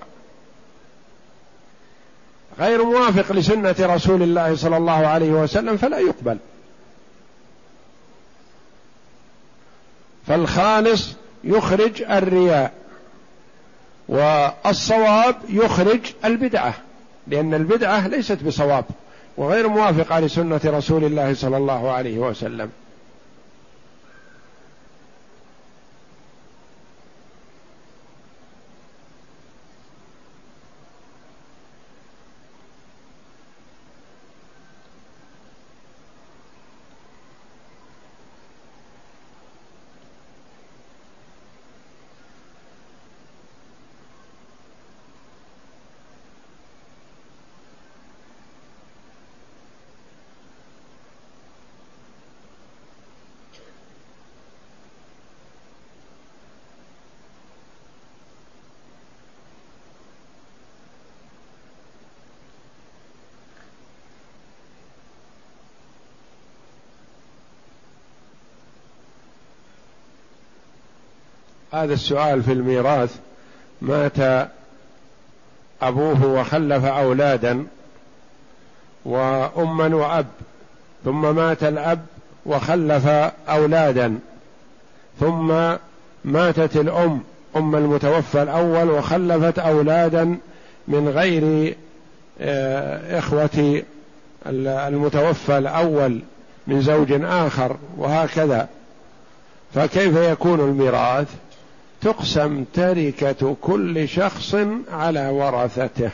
غير 2.60 2.84
موافق 2.84 3.32
لسنة 3.32 3.76
رسول 3.80 4.24
الله 4.24 4.56
صلى 4.56 4.78
الله 4.78 5.08
عليه 5.08 5.32
وسلم 5.32 5.78
فلا 5.78 6.00
يقبل. 6.00 6.38
فالخالص 10.28 11.14
يخرج 11.44 12.02
الرياء 12.02 12.74
والصواب 14.08 15.36
يخرج 15.50 16.00
البدعة 16.26 16.74
لأن 17.28 17.54
البدعة 17.54 18.08
ليست 18.08 18.44
بصواب. 18.44 18.86
وغير 19.38 19.68
موافقه 19.68 20.20
لسنة 20.20 20.62
رسول 20.66 21.04
الله 21.04 21.34
صلى 21.34 21.58
الله 21.58 21.92
عليه 21.92 22.18
وسلم. 22.20 22.70
هذا 71.88 71.94
السؤال 71.94 72.44
في 72.44 72.52
الميراث 72.52 73.16
مات 73.82 74.48
أبوه 75.82 76.26
وخلف 76.26 76.86
أولادا 76.86 77.66
وأما 79.06 79.96
وأب 79.96 80.26
ثم 81.06 81.36
مات 81.36 81.64
الأب 81.64 82.06
وخلف 82.46 83.08
أولادا 83.50 84.20
ثم 85.20 85.54
ماتت 86.26 86.76
الأم 86.76 87.22
أم 87.56 87.76
المتوفى 87.76 88.44
الأول 88.44 88.90
وخلفت 88.90 89.60
أولادا 89.60 90.38
من 90.88 91.10
غير 91.10 91.76
آه، 92.42 93.20
إخوة 93.20 93.84
المتوفى 94.48 95.58
الأول 95.58 96.20
من 96.68 96.82
زوج 96.82 97.12
آخر 97.24 97.78
وهكذا. 97.98 98.68
فكيف 99.74 100.16
يكون 100.18 100.60
الميراث؟ 100.60 101.28
تقسم 102.02 102.66
تركة 102.74 103.56
كل 103.62 104.10
شخص 104.10 104.56
على 104.91 105.30
ورثته. 105.30 106.10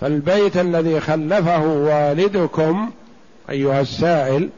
فالبيت 0.00 0.56
الذي 0.56 1.00
خلفه 1.00 1.66
والدكم 1.66 2.90
أيها 3.50 3.80
السائل 3.80 4.48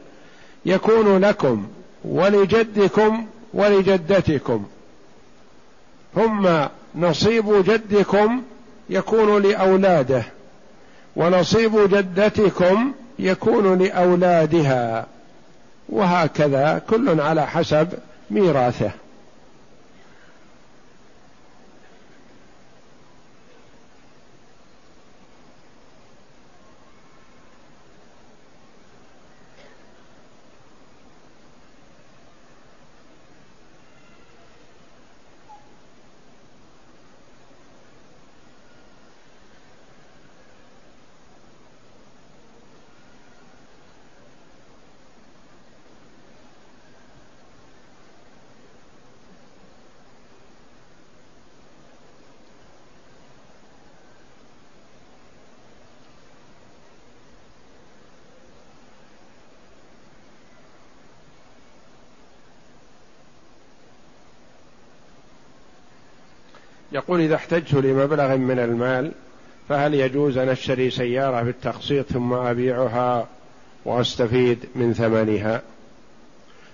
يكون 0.65 1.17
لكم 1.17 1.67
ولجدكم 2.05 3.25
ولجدتكم. 3.53 4.65
ثم 6.15 6.49
نصيب 6.95 7.63
جدكم 7.63 8.41
يكون 8.89 9.41
لأولاده 9.41 10.23
ونصيب 11.15 11.95
جدتكم 11.95 12.91
يكون 13.19 13.77
لأولادها. 13.77 15.05
وهكذا 15.89 16.81
كل 16.89 17.21
على 17.21 17.47
حسب 17.47 17.87
ميراثه. 18.31 18.91
يقول 67.09 67.21
إذا 67.21 67.35
احتجت 67.35 67.73
لمبلغ 67.73 68.37
من 68.37 68.59
المال 68.59 69.11
فهل 69.69 69.93
يجوز 69.93 70.37
أن 70.37 70.49
أشتري 70.49 70.89
سيارة 70.89 71.41
بالتقسيط 71.41 72.05
ثم 72.05 72.33
أبيعها 72.33 73.27
وأستفيد 73.85 74.65
من 74.75 74.93
ثمنها؟ 74.93 75.61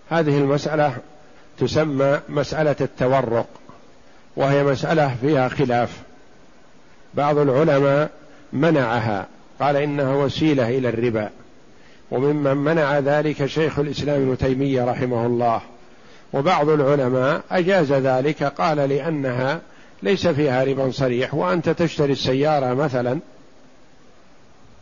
هذه 0.09 0.37
المسألة 0.37 0.97
تسمى 1.59 2.19
مسألة 2.29 2.75
التورق 2.81 3.47
وهي 4.35 4.63
مسألة 4.63 5.15
فيها 5.21 5.49
خلاف. 5.49 6.01
بعض 7.13 7.37
العلماء 7.37 8.09
منعها 8.53 9.27
قال 9.59 9.75
إنها 9.75 10.15
وسيلة 10.15 10.69
إلى 10.69 10.89
الربا. 10.89 11.29
وممن 12.11 12.57
منع 12.57 12.99
ذلك 12.99 13.45
شيخ 13.45 13.79
الإسلام 13.79 14.21
ابن 14.21 14.37
تيمية 14.37 14.85
رحمه 14.85 15.25
الله. 15.25 15.61
وبعض 16.33 16.69
العلماء 16.69 17.41
أجاز 17.51 17.91
ذلك 17.91 18.43
قال 18.43 18.77
لأنها 18.77 19.61
ليس 20.05 20.27
فيها 20.27 20.63
ربا 20.63 20.91
صريح 20.91 21.33
وأنت 21.33 21.69
تشتري 21.69 22.11
السيارة 22.11 22.73
مثلا 22.73 23.19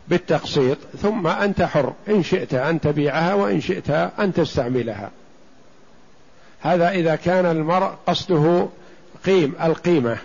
بالتقسيط 0.08 0.78
ثم 1.02 1.26
أنت 1.26 1.62
حر 1.62 1.92
إن 2.08 2.22
شئت 2.22 2.54
أن 2.54 2.80
تبيعها 2.80 3.34
وإن 3.34 3.60
شئت 3.60 3.90
أن 3.90 4.32
تستعملها. 4.32 5.10
هذا 6.60 6.90
إذا 6.90 7.16
كان 7.16 7.46
المرء 7.46 7.90
قصده 8.06 8.68
قيم 9.26 9.54
القيمة. 9.62 10.16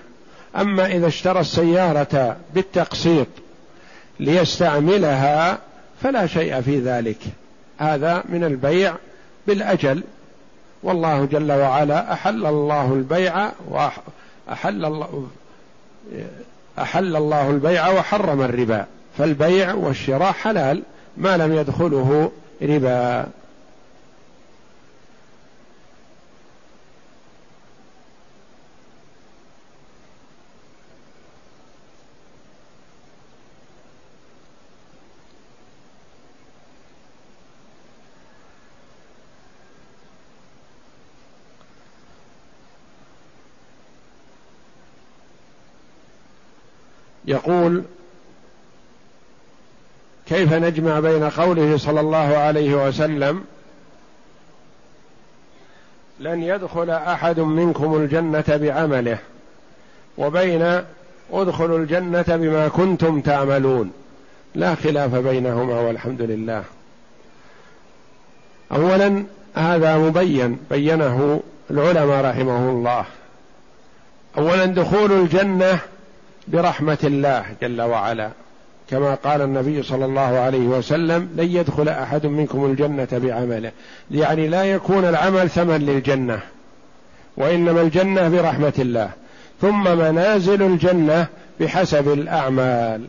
أما 0.55 0.85
إذا 0.85 1.07
اشترى 1.07 1.39
السيارة 1.39 2.37
بالتقسيط 2.53 3.27
ليستعملها 4.19 5.59
فلا 6.01 6.27
شيء 6.27 6.61
في 6.61 6.79
ذلك. 6.79 7.19
هذا 7.77 8.23
من 8.29 8.43
البيع 8.43 8.95
بالأجل. 9.47 10.03
والله 10.83 11.25
جل 11.25 11.51
وعلا 11.51 12.13
أحل 12.13 12.45
الله 12.45 12.93
البيع 12.93 13.51
واحل 14.49 14.85
الله 14.85 15.27
أحل 16.79 17.15
الله 17.15 17.49
البيع 17.49 17.89
وحرم 17.89 18.41
الربا 18.41 18.85
فالبيع 19.17 19.73
والشراء 19.73 20.31
حلال 20.31 20.83
ما 21.17 21.37
لم 21.37 21.53
يدخله 21.53 22.31
ربا. 22.61 23.27
يقول 47.29 47.83
كيف 50.27 50.53
نجمع 50.53 50.99
بين 50.99 51.29
قوله 51.29 51.77
صلى 51.77 51.99
الله 51.99 52.37
عليه 52.37 52.87
وسلم 52.87 53.43
لن 56.19 56.43
يدخل 56.43 56.89
أحد 56.89 57.39
منكم 57.39 57.95
الجنة 57.95 58.43
بعمله 58.47 59.17
وبين 60.17 60.81
ادخلوا 61.33 61.77
الجنة 61.77 62.25
بما 62.27 62.67
كنتم 62.67 63.21
تعملون 63.21 63.91
لا 64.55 64.75
خلاف 64.75 65.15
بينهما 65.15 65.79
والحمد 65.79 66.21
لله. 66.21 66.63
اولا 68.71 69.23
هذا 69.55 69.97
مبين 69.97 70.59
بينه 70.69 71.41
العلماء 71.71 72.25
رحمه 72.25 72.69
الله. 72.69 73.05
اولا 74.37 74.65
دخول 74.65 75.11
الجنة 75.11 75.79
برحمة 76.47 76.97
الله 77.03 77.45
جل 77.61 77.81
وعلا. 77.81 78.29
كما 78.89 79.15
قال 79.15 79.41
النبي 79.41 79.83
صلى 79.83 80.05
الله 80.05 80.21
عليه 80.21 80.67
وسلم 80.67 81.29
لن 81.35 81.45
يدخل 81.45 81.89
أحد 81.89 82.25
منكم 82.25 82.65
الجنة 82.65 83.07
بعمله. 83.11 83.71
يعني 84.11 84.47
لا 84.47 84.63
يكون 84.63 85.05
العمل 85.05 85.49
ثمن 85.49 85.77
للجنة 85.77 86.39
وإنما 87.37 87.81
الجنة 87.81 88.29
برحمة 88.29 88.73
الله. 88.79 89.09
ثم 89.61 89.97
منازل 89.97 90.61
الجنة 90.61 91.27
بحسب 91.59 92.13
الأعمال. 92.13 93.01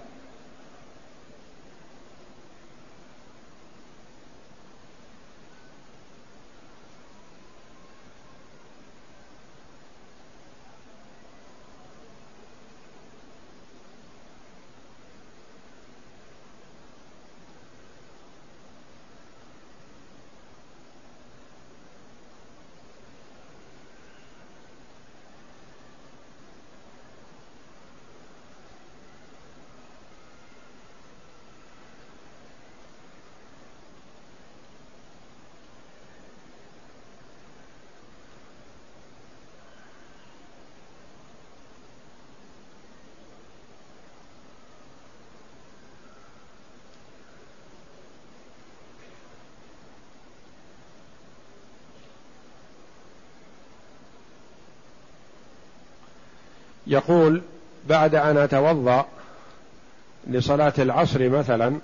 يقول 56.91 57.43
بعد 57.89 58.15
أن 58.15 58.37
أتوضأ 58.37 59.07
لصلاة 60.27 60.73
العصر 60.79 61.29
مثلا 61.29 61.77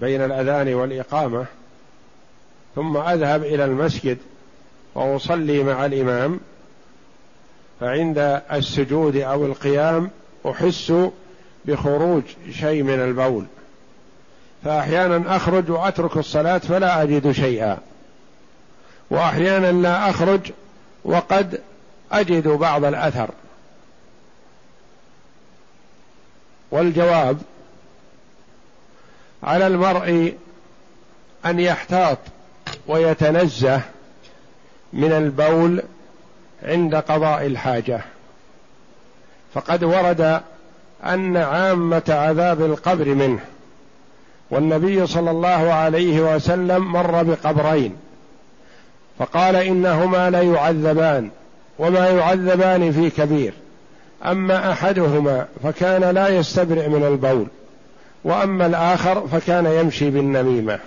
بين 0.00 0.24
الأذان 0.24 0.74
والإقامة 0.74 1.46
ثم 2.74 2.96
أذهب 2.96 3.42
إلى 3.42 3.64
المسجد 3.64 4.18
وأصلي 4.94 5.64
مع 5.64 5.86
الإمام 5.86 6.40
فعند 7.80 8.42
السجود 8.52 9.16
أو 9.16 9.46
القيام 9.46 10.10
أحس 10.50 10.92
بخروج 11.64 12.22
شيء 12.52 12.82
من 12.82 13.00
البول. 13.00 13.44
فاحيانا 14.64 15.36
أخرج 15.36 15.70
وأترك 15.70 16.16
الصلاة 16.16 16.58
فلا 16.58 17.02
أجد 17.02 17.30
شيئا. 17.30 17.78
واحيانا 19.10 19.72
لا 19.72 20.10
أخرج 20.10 20.40
وقد 21.04 21.60
أجد 22.12 22.48
بعض 22.48 22.84
الأثر. 22.84 23.30
والجواب 26.70 27.38
على 29.42 29.66
المرء 29.66 30.34
أن 31.46 31.60
يحتاط 31.60 32.18
ويتنزه 32.86 33.80
من 34.92 35.12
البول 35.12 35.82
عند 36.62 36.94
قضاء 36.94 37.46
الحاجة. 37.46 38.00
فقد 39.54 39.84
ورد 39.84 40.40
أن 41.04 41.36
عامة 41.36 42.02
عذاب 42.08 42.64
القبر 42.64 43.08
منه 43.08 43.40
والنبي 44.50 45.06
صلى 45.06 45.30
الله 45.30 45.72
عليه 45.72 46.20
وسلم 46.34 46.92
مر 46.92 47.22
بقبرين 47.22 47.96
فقال 49.18 49.56
إنهما 49.56 50.30
ليعذبان 50.30 51.30
وما 51.78 52.08
يعذبان 52.08 52.92
في 52.92 53.10
كبير. 53.10 53.52
أما 54.24 54.72
أحدهما 54.72 55.46
فكان 55.62 56.14
لا 56.14 56.28
يستبرئ 56.28 56.88
من 56.88 57.04
البول 57.04 57.46
وأما 58.24 58.66
الآخر 58.66 59.28
فكان 59.28 59.66
يمشي 59.66 60.10
بالنميمة. 60.10 60.78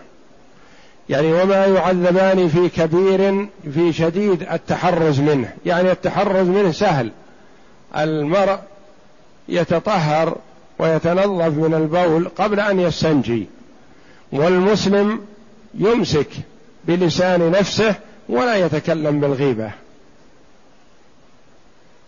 يعني 1.09 1.34
وما 1.34 1.65
يعذبان 1.65 2.47
في 2.49 2.69
كبير 2.69 3.47
في 3.73 3.93
شديد 3.93 4.41
التحرز 4.51 5.19
منه. 5.19 5.53
يعني 5.65 5.91
التحرز 5.91 6.47
منه 6.47 6.71
سهل. 6.71 7.11
المرء 7.97 8.57
يتطهر 9.49 10.38
ويتنظف 10.79 11.57
من 11.57 11.73
البول 11.73 12.29
قبل 12.38 12.59
أن 12.59 12.79
يستنجي 12.79 13.47
والمسلم 14.32 15.19
يمسك 15.73 16.27
بلسان 16.86 17.51
نفسه 17.51 17.95
ولا 18.29 18.55
يتكلم 18.55 19.19
بالغيبة. 19.19 19.71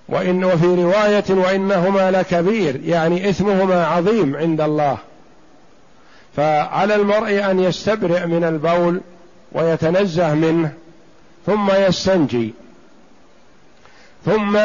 وإن 0.09 0.43
وفي 0.43 0.65
رواية 0.65 1.23
وإنهما 1.29 2.11
لكبير 2.11 2.81
يعني 2.85 3.29
إثمهما 3.29 3.85
عظيم 3.85 4.35
عند 4.35 4.61
الله. 4.61 4.97
فعلى 6.35 6.95
المرء 6.95 7.51
أن 7.51 7.59
يستبرئ 7.59 8.25
من 8.25 8.43
البول 8.43 9.01
ويتنزه 9.51 10.33
منه 10.33 10.71
ثم 11.45 11.71
يستنجي. 11.71 12.53
ثم 14.25 14.57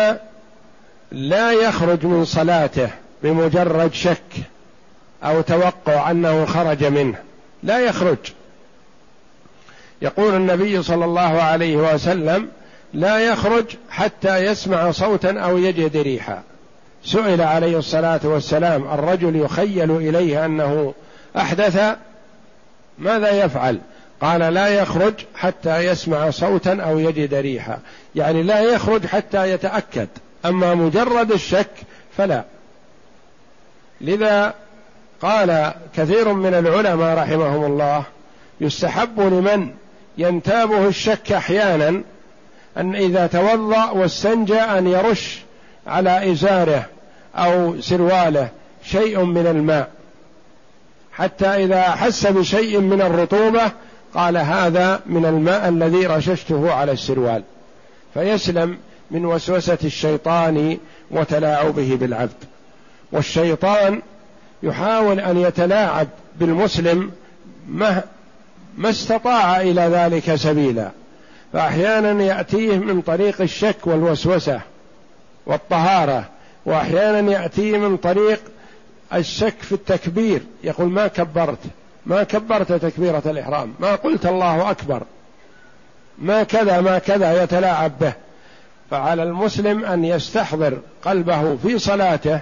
لا 1.12 1.53
يخرج 1.53 2.07
من 2.07 2.24
صلاته 2.24 2.91
بمجرد 3.22 3.93
شك 3.93 4.32
أو 5.24 5.41
توقع 5.41 6.11
أنه 6.11 6.45
خرج 6.45 6.84
منه. 6.84 7.18
لا 7.62 7.78
يخرج. 7.80 8.18
يقول 10.03 10.34
النبي 10.34 10.82
صلى 10.82 11.05
الله 11.05 11.43
عليه 11.43 11.76
وسلم 11.76 12.49
لا 12.95 13.18
يخرج 13.18 13.64
حتى 13.91 14.39
يسمع 14.39 14.91
صوتا 14.91 15.41
أو 15.41 15.59
يجد 15.59 15.97
ريحا. 15.97 16.43
سئل 17.05 17.41
عليه 17.41 17.78
الصلاة 17.78 18.20
والسلام 18.24 18.84
الرجل 18.84 19.36
يخيل 19.36 19.91
إليه 19.91 20.45
أنه 20.45 20.95
أحدث 21.36 21.97
ماذا 22.99 23.45
يفعل؟ 23.45 23.78
قال 24.20 24.41
لا 24.41 24.68
يخرج 24.68 25.14
حتى 25.34 25.78
يسمع 25.78 26.30
صوتا 26.30 26.80
أو 26.82 26.99
يجد 26.99 27.34
ريحا. 27.34 27.78
يعني 28.14 28.43
لا 28.43 28.61
يخرج 28.61 29.07
حتى 29.07 29.53
يتأكد. 29.53 30.09
أما 30.47 30.74
مجرد 30.74 31.32
الشك 31.32 31.70
فلا. 32.16 32.45
لذا 34.01 34.55
قال 35.22 35.72
كثير 35.97 36.32
من 36.32 36.55
العلماء 36.55 37.18
رحمهم 37.18 37.64
الله 37.64 38.05
يستحب 38.61 39.20
لمن 39.20 39.70
ينتابه 40.18 40.89
الشك 40.89 41.32
أحيانا 41.32 42.03
أن 42.79 42.95
إذا 42.95 43.26
توضأ 43.26 43.91
واستنجى 43.91 44.61
أن 44.61 44.87
يرش 44.87 45.39
على 45.87 46.33
إزاره 46.33 46.87
أو 47.35 47.81
سرواله 47.81 48.49
شيء 48.85 49.24
من 49.24 49.47
الماء. 49.47 49.91
حتى 51.12 51.47
إذا 51.47 51.81
احس 51.81 52.26
بشيء 52.26 52.81
من 52.81 53.01
الرطوبة 53.03 53.72
قال 54.14 54.37
هذا 54.37 55.01
من 55.07 55.26
الماء 55.26 55.68
الذي 55.68 56.07
رششته 56.07 56.72
على 56.72 56.93
السروال. 56.93 57.43
فيسلم 58.14 58.79
من 59.11 59.24
وسوسة 59.24 59.79
الشيطان 59.85 60.79
وتلاعبه 61.11 61.97
بالعبد. 62.01 62.45
والشيطان 63.12 64.03
يحاول 64.62 65.20
أن 65.20 65.37
يتلاعب 65.37 66.09
بالمسلم 66.37 67.11
ما 67.68 68.03
ما 68.76 68.91
استطاع 68.91 69.61
إلى 69.61 69.81
ذلك 69.81 70.35
سبيلا. 70.35 70.91
فأحيانا 71.53 72.24
يأتيه 72.24 72.78
من 72.78 73.01
طريق 73.01 73.40
الشك 73.40 73.76
والوسوسة 73.84 74.61
والطهارة 75.46 76.24
وأحيانا 76.66 77.32
يأتيه 77.32 77.78
من 77.78 77.96
طريق 77.96 78.40
الشك 79.14 79.55
في 79.61 79.72
التكبير 79.72 80.42
يقول 80.64 80.88
ما 80.88 81.07
كبرت 81.07 81.59
ما 82.07 82.22
كبرت 82.22 82.72
تكبيرة 82.72 83.22
الإحرام 83.26 83.74
ما 83.80 83.94
قلت 83.94 84.26
الله 84.26 84.70
أكبر 84.70 85.03
ما 86.18 86.42
كذا 86.42 86.80
ما 86.80 86.99
كذا 86.99 87.42
يتلاعب 87.42 87.92
به. 88.01 88.12
فعلى 88.90 89.22
المسلم 89.22 89.84
أن 89.84 90.05
يستحضر 90.05 90.78
قلبه 91.05 91.57
في 91.57 91.78
صلاته 91.78 92.40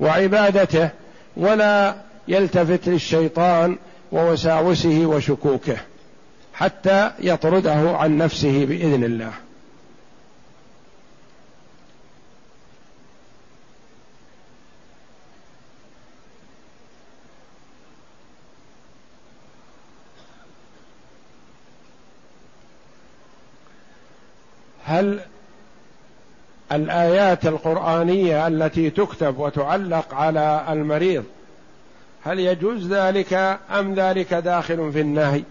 وعبادته 0.00 0.88
ولا 1.36 1.94
يلتفت 2.28 2.88
للشيطان 2.88 3.76
ووساوسه 4.12 5.06
وشكوكه. 5.06 5.76
حتى 6.54 7.10
يطرده 7.18 7.96
عن 7.96 8.18
نفسه 8.18 8.64
بإذن 8.64 9.04
الله. 9.04 9.32
هل 24.84 25.20
الآيات 26.72 27.46
القرآنية 27.46 28.46
التي 28.46 28.90
تكتب 28.90 29.38
وتعلق 29.38 30.14
على 30.14 30.64
المريض 30.68 31.24
هل 32.24 32.38
يجوز 32.38 32.92
ذلك 32.92 33.58
أم 33.70 33.94
ذلك 33.94 34.34
داخل 34.34 34.92
في 34.92 35.00
النهي؟ 35.00 35.42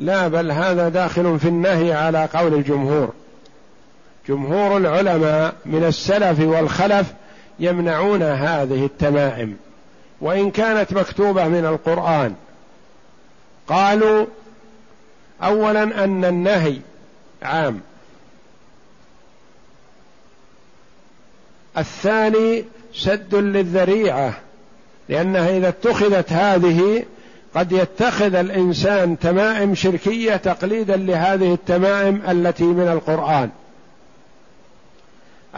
لا 0.00 0.28
بل 0.28 0.50
هذا 0.50 0.88
داخل 0.88 1.38
في 1.38 1.48
النهي 1.48 1.92
على 1.92 2.28
قول 2.34 2.54
الجمهور. 2.54 3.12
جمهور 4.28 4.76
العلماء 4.76 5.54
من 5.66 5.84
السلف 5.84 6.40
والخلف 6.40 7.12
يمنعون 7.58 8.22
هذه 8.22 8.84
التمائم 8.84 9.56
وإن 10.20 10.50
كانت 10.50 10.92
مكتوبة 10.92 11.48
من 11.48 11.66
القرآن. 11.66 12.34
قالوا 13.68 14.26
اولا 15.42 16.04
أن 16.04 16.24
النهي 16.24 16.78
عام. 17.42 17.80
الثاني 21.78 22.64
سد 22.94 23.34
للذريعة 23.34 24.34
لأنها 25.08 25.56
إذا 25.56 25.68
اتخذت 25.68 26.32
هذه 26.32 27.04
قد 27.54 27.72
يتخذ 27.72 28.34
الإنسان 28.34 29.18
تمائم 29.18 29.74
شركية 29.74 30.36
تقليدا 30.36 30.96
لهذه 30.96 31.54
التمائم 31.54 32.22
التي 32.28 32.64
من 32.64 32.88
القرآن. 32.88 33.50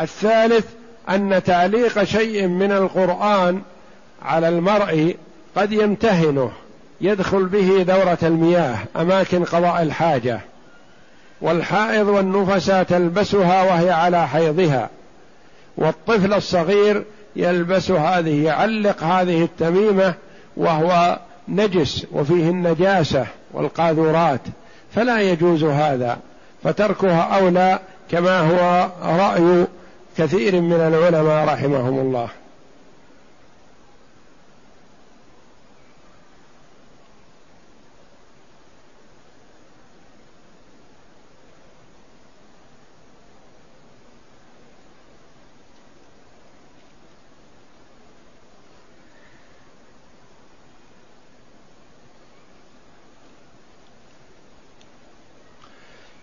الثالث 0.01 0.65
أن 1.09 1.43
تعليق 1.47 2.05
شيء 2.05 2.47
من 2.47 2.73
القرآن 2.73 3.63
على 4.23 4.49
المرء 4.49 5.17
قد 5.57 5.73
يمتهنه 5.73 6.53
يدخل 7.01 7.45
به 7.45 7.83
دورة 7.83 8.19
المياه 8.23 8.79
أماكن 8.97 9.45
قضاء 9.45 9.83
الحاجة. 9.83 10.41
والحائض 11.41 12.09
والنفساء 12.09 12.83
تلبسها 12.83 13.63
وهي 13.63 13.91
على 13.91 14.29
حيضها. 14.29 14.91
والطفل 15.77 16.35
الصغير 16.35 17.05
يلبس 17.37 17.91
هذه 17.91 18.45
يعلق 18.45 19.05
هذه 19.05 19.45
التميمة 19.45 20.15
وهو 20.57 21.19
نجس 21.49 22.07
وفيه 22.13 22.51
النجاسة 22.51 23.27
والقاذورات 23.53 24.41
فلا 24.95 25.21
يجوز 25.21 25.65
هذا 25.65 26.19
فتركها 26.65 27.21
أولى 27.23 27.79
كما 28.11 28.41
هو 28.41 28.89
رأي 29.03 29.67
كثير 30.19 30.61
من 30.61 30.73
العلماء 30.73 31.45
رحمهم 31.45 31.99
الله. 31.99 32.29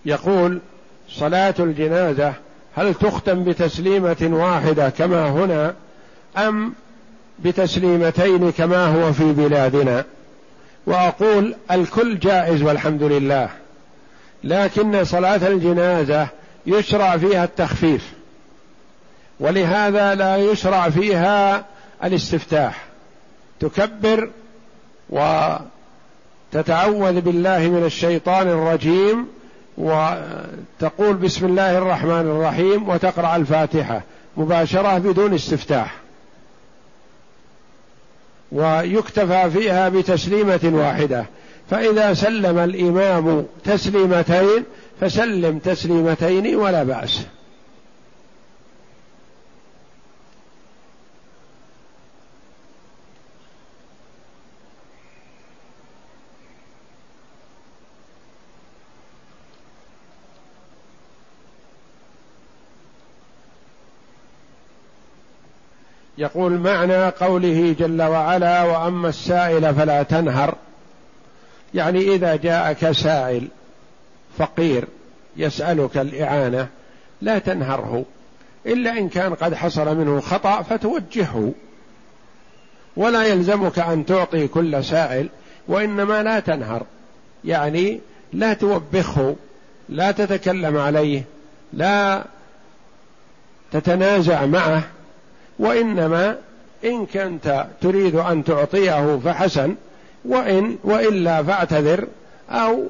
يقول 0.10 0.60
صلاة 1.10 1.56
الجنازة 1.60 2.34
هل 2.76 2.94
تختم 2.94 3.44
بتسليمة 3.44 4.30
واحدة 4.32 4.90
كما 4.90 5.30
هنا 5.30 5.74
أم 6.38 6.74
بتسليمتين 7.40 8.52
كما 8.52 8.86
هو 8.86 9.14
في 9.14 9.34
بلادنا؟ 9.34 10.06
وأقول 10.86 11.56
الكل 11.72 12.20
جائز 12.20 12.62
والحمد 12.64 13.04
لله 13.04 13.50
لكن 14.44 15.04
صلاة 15.04 15.48
الجنازة 15.48 16.28
يشرع 16.66 17.18
فيها 17.18 17.44
التخفيف 17.44 18.14
ولهذا 19.40 20.16
لا 20.16 20.38
يشرع 20.38 20.90
فيها 20.90 21.66
الاستفتاح 22.04 22.86
تكبر 23.60 24.30
وتتعوذ 25.10 25.62
بالله 27.22 27.60
من 27.60 27.84
الشيطان 27.86 28.48
الرجيم. 28.48 29.28
وتقول 29.80 31.14
بسم 31.14 31.46
الله 31.46 31.78
الرحمن 31.78 32.12
الرحيم 32.12 32.90
وتقرأ 32.90 33.36
الفاتحة 33.36 34.02
مباشرة 34.38 34.98
بدون 34.98 35.34
استفتاح. 35.34 35.96
ويكتفى 38.52 39.50
فيها 39.50 39.90
بتسليمة 39.90 40.60
واحدة. 40.64 41.26
فإذا 41.70 42.14
سلم 42.14 42.58
الإمام 42.58 43.46
تسليمتين 43.64 44.64
فسلم 45.02 45.60
تسليمتين 45.60 46.56
ولا 46.56 46.84
بأس. 46.84 47.26
يقول 66.20 66.52
معنى 66.52 67.06
قوله 67.06 67.76
جل 67.80 68.02
وعلا 68.02 68.64
وأما 68.64 69.10
السائل 69.10 69.76
فلا 69.76 70.04
تنهر. 70.04 70.56
يعني 71.74 72.16
إذا 72.16 72.36
جاءك 72.36 72.92
سائل 72.92 73.48
فقير 74.38 74.88
يسألك 75.38 75.98
الإعانة 75.98 76.68
لا 77.22 77.40
تنهره 77.40 78.06
إلا 78.66 78.98
إن 78.98 79.10
كان 79.10 79.36
قد 79.36 79.54
حصل 79.54 79.98
منه 79.98 80.20
خطأ 80.20 80.62
فتوجهه. 80.62 81.52
ولا 82.98 83.26
يلزمك 83.26 83.80
أن 83.80 84.06
تعطي 84.06 84.48
كل 84.48 84.84
سائل 84.84 85.30
وإنما 85.68 86.24
لا 86.24 86.40
تنهر. 86.40 86.84
يعني 87.46 88.00
لا 88.34 88.54
توبخه 88.54 89.36
لا 89.90 90.12
تتكلم 90.12 90.78
عليه 90.78 91.24
لا 91.74 92.24
تتنازع 93.72 94.46
معه. 94.46 94.84
وإنما 95.60 96.38
إن 96.86 97.06
كنت 97.06 97.68
تريد 97.82 98.16
أن 98.16 98.44
تعطيه 98.44 99.20
فحسن 99.26 99.76
وإن 100.26 100.78
وإلا 100.84 101.44
فاعتذر 101.44 102.08
أو 102.50 102.84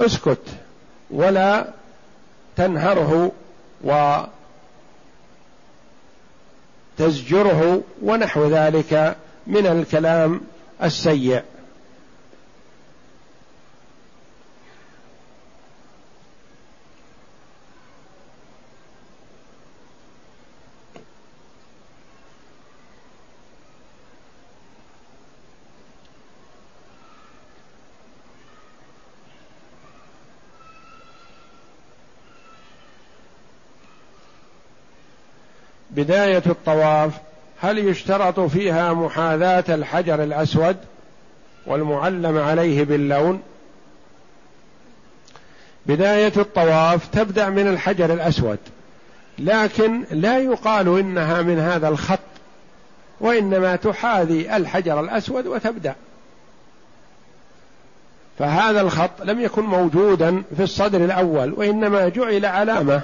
اسكت 0.00 0.42
ولا 1.10 1.66
تنهره 2.56 3.32
وتزجره 6.98 7.82
ونحو 8.02 8.46
ذلك 8.48 9.16
من 9.46 9.66
الكلام 9.66 10.40
السيء. 10.82 11.42
بداية 35.98 36.42
الطواف 36.46 37.12
هل 37.60 37.78
يشترط 37.78 38.40
فيها 38.40 38.92
محاذاة 38.92 39.64
الحجر 39.68 40.22
الأسود 40.22 40.76
والمعلم 41.66 42.38
عليه 42.38 42.84
باللون؟ 42.84 43.42
بداية 45.86 46.32
الطواف 46.36 47.08
تبدأ 47.08 47.48
من 47.48 47.68
الحجر 47.68 48.12
الأسود 48.12 48.58
لكن 49.38 50.04
لا 50.10 50.38
يقال 50.38 50.98
إنها 50.98 51.42
من 51.42 51.58
هذا 51.58 51.88
الخط 51.88 52.18
وإنما 53.20 53.76
تحاذي 53.76 54.56
الحجر 54.56 55.00
الأسود 55.00 55.46
وتبدأ. 55.46 55.94
فهذا 58.38 58.80
الخط 58.80 59.22
لم 59.22 59.40
يكن 59.40 59.62
موجودا 59.62 60.42
في 60.56 60.62
الصدر 60.62 61.04
الأول 61.04 61.52
وإنما 61.52 62.08
جعل 62.08 62.46
علامة 62.46 63.02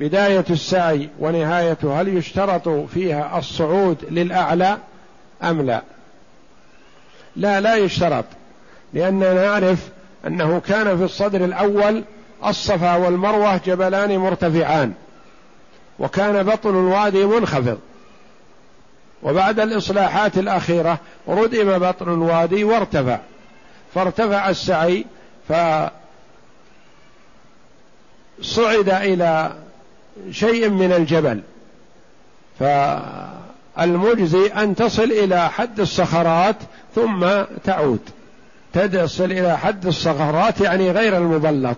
بداية 0.00 0.44
السعي 0.50 1.08
ونهايته 1.18 2.00
هل 2.00 2.16
يشترط 2.16 2.68
فيها 2.68 3.38
الصعود 3.38 3.96
للأعلى 4.10 4.78
أم 5.42 5.62
لا؟ 5.62 5.82
لا 7.36 7.60
لا 7.60 7.76
يشترط 7.76 8.24
لأننا 8.92 9.34
نعرف 9.34 9.88
أنه 10.26 10.60
كان 10.60 10.96
في 10.98 11.04
الصدر 11.04 11.44
الأول 11.44 12.04
الصفا 12.46 12.96
والمروة 12.96 13.60
جبلان 13.66 14.18
مرتفعان 14.18 14.92
وكان 15.98 16.42
بطن 16.42 16.70
الوادي 16.70 17.26
منخفض 17.26 17.78
وبعد 19.22 19.60
الإصلاحات 19.60 20.38
الأخيرة 20.38 20.98
ردم 21.28 21.78
بطن 21.78 22.14
الوادي 22.14 22.64
وارتفع 22.64 23.18
فارتفع 23.94 24.48
السعي 24.50 25.06
فصعد 25.48 25.90
إلى 28.88 29.63
شيء 30.30 30.68
من 30.68 30.92
الجبل. 30.92 31.40
فالمجزي 32.58 34.46
أن 34.46 34.74
تصل 34.74 35.02
إلى 35.02 35.50
حد 35.50 35.80
الصخرات 35.80 36.56
ثم 36.94 37.26
تعود. 37.64 38.00
تصل 38.72 39.24
إلى 39.24 39.58
حد 39.58 39.86
الصخرات 39.86 40.60
يعني 40.60 40.90
غير 40.90 41.16
المبلط. 41.16 41.76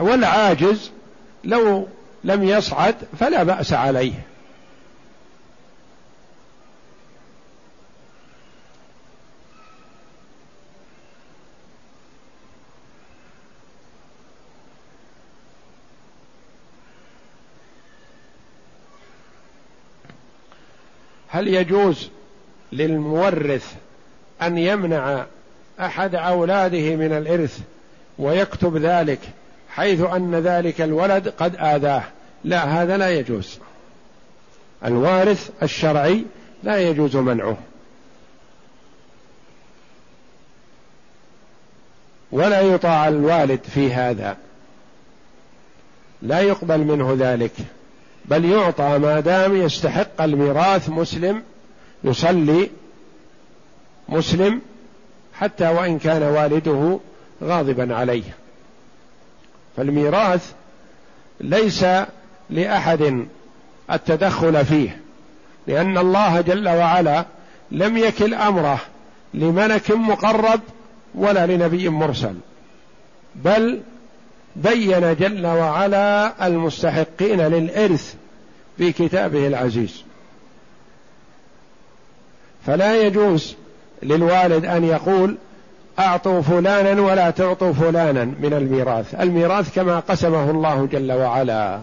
والعاجز 0.00 0.90
لو 1.44 1.88
لم 2.24 2.44
يصعد 2.44 2.94
فلا 3.20 3.42
بأس 3.42 3.72
عليه. 3.72 4.12
هل 21.38 21.48
يجوز 21.48 22.08
للمورث 22.72 23.74
أن 24.42 24.58
يمنع 24.58 25.26
أحد 25.80 26.14
أولاده 26.14 26.96
من 26.96 27.12
الإرث 27.12 27.60
ويكتب 28.18 28.76
ذلك 28.76 29.20
حيث 29.70 30.00
أن 30.00 30.34
ذلك 30.34 30.80
الولد 30.80 31.28
قد 31.28 31.56
آذاه؟ 31.56 32.04
لا 32.44 32.64
هذا 32.64 32.96
لا 32.96 33.10
يجوز. 33.10 33.58
الوارث 34.84 35.50
الشرعي 35.62 36.24
لا 36.62 36.76
يجوز 36.88 37.16
منعه. 37.16 37.58
ولا 42.32 42.60
يطاع 42.60 43.08
الوالد 43.08 43.60
في 43.74 43.92
هذا. 43.92 44.36
لا 46.22 46.40
يقبل 46.40 46.78
منه 46.78 47.16
ذلك. 47.18 47.52
بل 48.30 48.44
يعطى 48.44 48.98
ما 48.98 49.20
دام 49.20 49.56
يستحق 49.56 50.22
الميراث 50.22 50.88
مسلم 50.88 51.42
يصلي 52.04 52.70
مسلم 54.08 54.60
حتى 55.34 55.68
وإن 55.68 55.98
كان 55.98 56.22
والده 56.22 57.00
غاضبا 57.42 57.94
عليه. 57.94 58.36
فالميراث 59.76 60.52
ليس 61.40 61.86
لأحد 62.50 63.26
التدخل 63.92 64.64
فيه 64.64 65.00
لأن 65.66 65.98
الله 65.98 66.40
جل 66.40 66.68
وعلا 66.68 67.24
لم 67.70 67.96
يكل 67.96 68.34
أمره 68.34 68.80
لملك 69.34 69.90
مقرب 69.90 70.60
ولا 71.14 71.46
لنبي 71.46 71.88
مرسل 71.88 72.34
بل 73.34 73.80
بين 74.62 75.16
جل 75.16 75.46
وعلا 75.46 76.46
المستحقين 76.46 77.40
للإرث 77.40 78.14
في 78.78 78.92
كتابه 78.92 79.46
العزيز. 79.46 80.02
فلا 82.66 83.02
يجوز 83.02 83.56
للوالد 84.02 84.64
أن 84.64 84.84
يقول 84.84 85.36
أعطوا 85.98 86.42
فلانا 86.42 87.02
ولا 87.02 87.30
تعطوا 87.30 87.72
فلانا 87.72 88.24
من 88.24 88.52
الميراث. 88.52 89.14
الميراث 89.14 89.74
كما 89.74 90.00
قسمه 90.00 90.50
الله 90.50 90.86
جل 90.92 91.12
وعلا. 91.12 91.80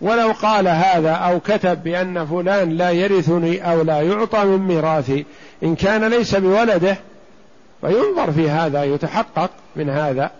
ولو 0.00 0.32
قال 0.32 0.68
هذا 0.68 1.10
أو 1.10 1.40
كتب 1.40 1.82
بأن 1.82 2.26
فلان 2.26 2.70
لا 2.70 2.90
يرثني 2.90 3.72
أو 3.72 3.82
لا 3.82 4.00
يعطى 4.00 4.44
من 4.44 4.58
ميراثي 4.58 5.24
إن 5.62 5.74
كان 5.74 6.04
ليس 6.04 6.34
بولده 6.34 6.96
فينظر 7.80 8.32
في 8.32 8.50
هذا 8.50 8.84
يتحقق 8.84 9.50
من 9.76 9.90
هذا. 9.90 10.30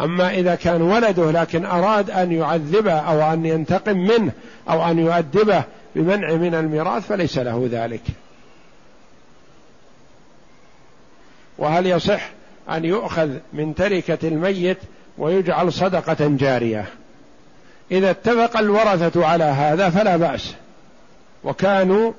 أما 0.00 0.30
إذا 0.30 0.54
كان 0.54 0.82
ولده 0.82 1.30
لكن 1.30 1.64
أراد 1.64 2.10
أن 2.10 2.32
يعذبه 2.32 2.92
أو 2.92 3.32
أن 3.32 3.46
ينتقم 3.46 3.96
منه 3.96 4.32
أو 4.70 4.90
أن 4.90 4.98
يؤدبه 4.98 5.64
بمنع 5.94 6.32
من 6.32 6.54
الميراث 6.54 7.06
فليس 7.06 7.38
له 7.38 7.68
ذلك. 7.70 8.02
وهل 11.58 11.86
يصح 11.86 12.30
أن 12.70 12.84
يؤخذ 12.84 13.30
من 13.52 13.74
تركة 13.74 14.28
الميت 14.28 14.78
ويجعل 15.18 15.72
صدقة 15.72 16.16
جارية؟ 16.20 16.86
إذا 17.90 18.10
اتفق 18.10 18.56
الورثة 18.56 19.26
على 19.26 19.44
هذا 19.44 19.90
فلا 19.90 20.16
بأس. 20.16 20.54
وكانوا 21.44 22.12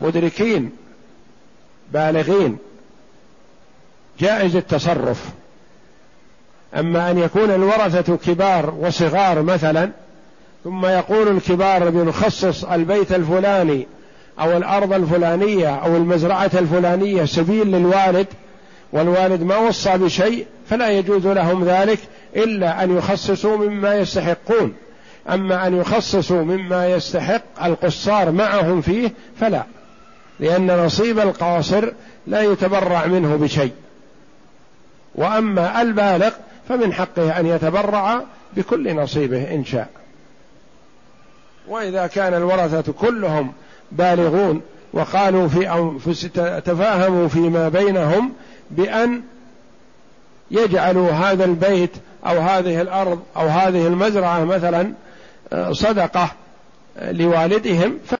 مدركين 0.00 0.70
بالغين 1.92 2.58
جائز 4.20 4.56
التصرف. 4.56 5.41
أما 6.78 7.10
أن 7.10 7.18
يكون 7.18 7.50
الورثة 7.50 8.16
كبار 8.16 8.74
وصغار 8.80 9.42
مثلا 9.42 9.90
ثم 10.64 10.86
يقول 10.86 11.28
الكبار 11.28 11.90
بنخصص 11.90 12.64
البيت 12.64 13.12
الفلاني 13.12 13.86
أو 14.40 14.56
الأرض 14.56 14.92
الفلانية 14.92 15.74
أو 15.74 15.96
المزرعة 15.96 16.50
الفلانية 16.54 17.24
سبيل 17.24 17.66
للوالد 17.66 18.26
والوالد 18.92 19.42
ما 19.42 19.56
وصى 19.56 19.98
بشيء 19.98 20.46
فلا 20.70 20.90
يجوز 20.90 21.26
لهم 21.26 21.64
ذلك 21.64 21.98
إلا 22.36 22.84
أن 22.84 22.96
يخصصوا 22.96 23.56
مما 23.56 23.94
يستحقون. 23.94 24.74
أما 25.30 25.66
أن 25.66 25.76
يخصصوا 25.76 26.42
مما 26.42 26.88
يستحق 26.88 27.64
القصار 27.64 28.30
معهم 28.30 28.80
فيه 28.80 29.12
فلا 29.40 29.64
لأن 30.40 30.84
نصيب 30.84 31.18
القاصر 31.18 31.92
لا 32.26 32.42
يتبرع 32.42 33.06
منه 33.06 33.36
بشيء. 33.36 33.72
وأما 35.14 35.82
البالغ 35.82 36.30
فمن 36.68 36.92
حقه 36.92 37.40
أن 37.40 37.46
يتبرع 37.46 38.22
بكل 38.56 38.96
نصيبه 38.96 39.54
إن 39.54 39.64
شاء. 39.64 39.88
وإذا 41.68 42.06
كان 42.06 42.34
الورثة 42.34 42.92
كلهم 42.92 43.52
بالغون 43.92 44.62
وقالوا 44.92 45.48
في 45.48 45.70
أنفس 45.70 46.22
تفاهموا 46.64 47.28
فيما 47.28 47.68
بينهم 47.68 48.32
بأن 48.70 49.22
يجعلوا 50.50 51.10
هذا 51.10 51.44
البيت 51.44 51.90
أو 52.26 52.38
هذه 52.38 52.80
الأرض 52.80 53.22
أو 53.36 53.46
هذه 53.46 53.86
المزرعة 53.86 54.44
مثلا 54.44 54.92
آه، 55.52 55.72
صدقة 55.72 56.30
لوالدهم 57.02 57.98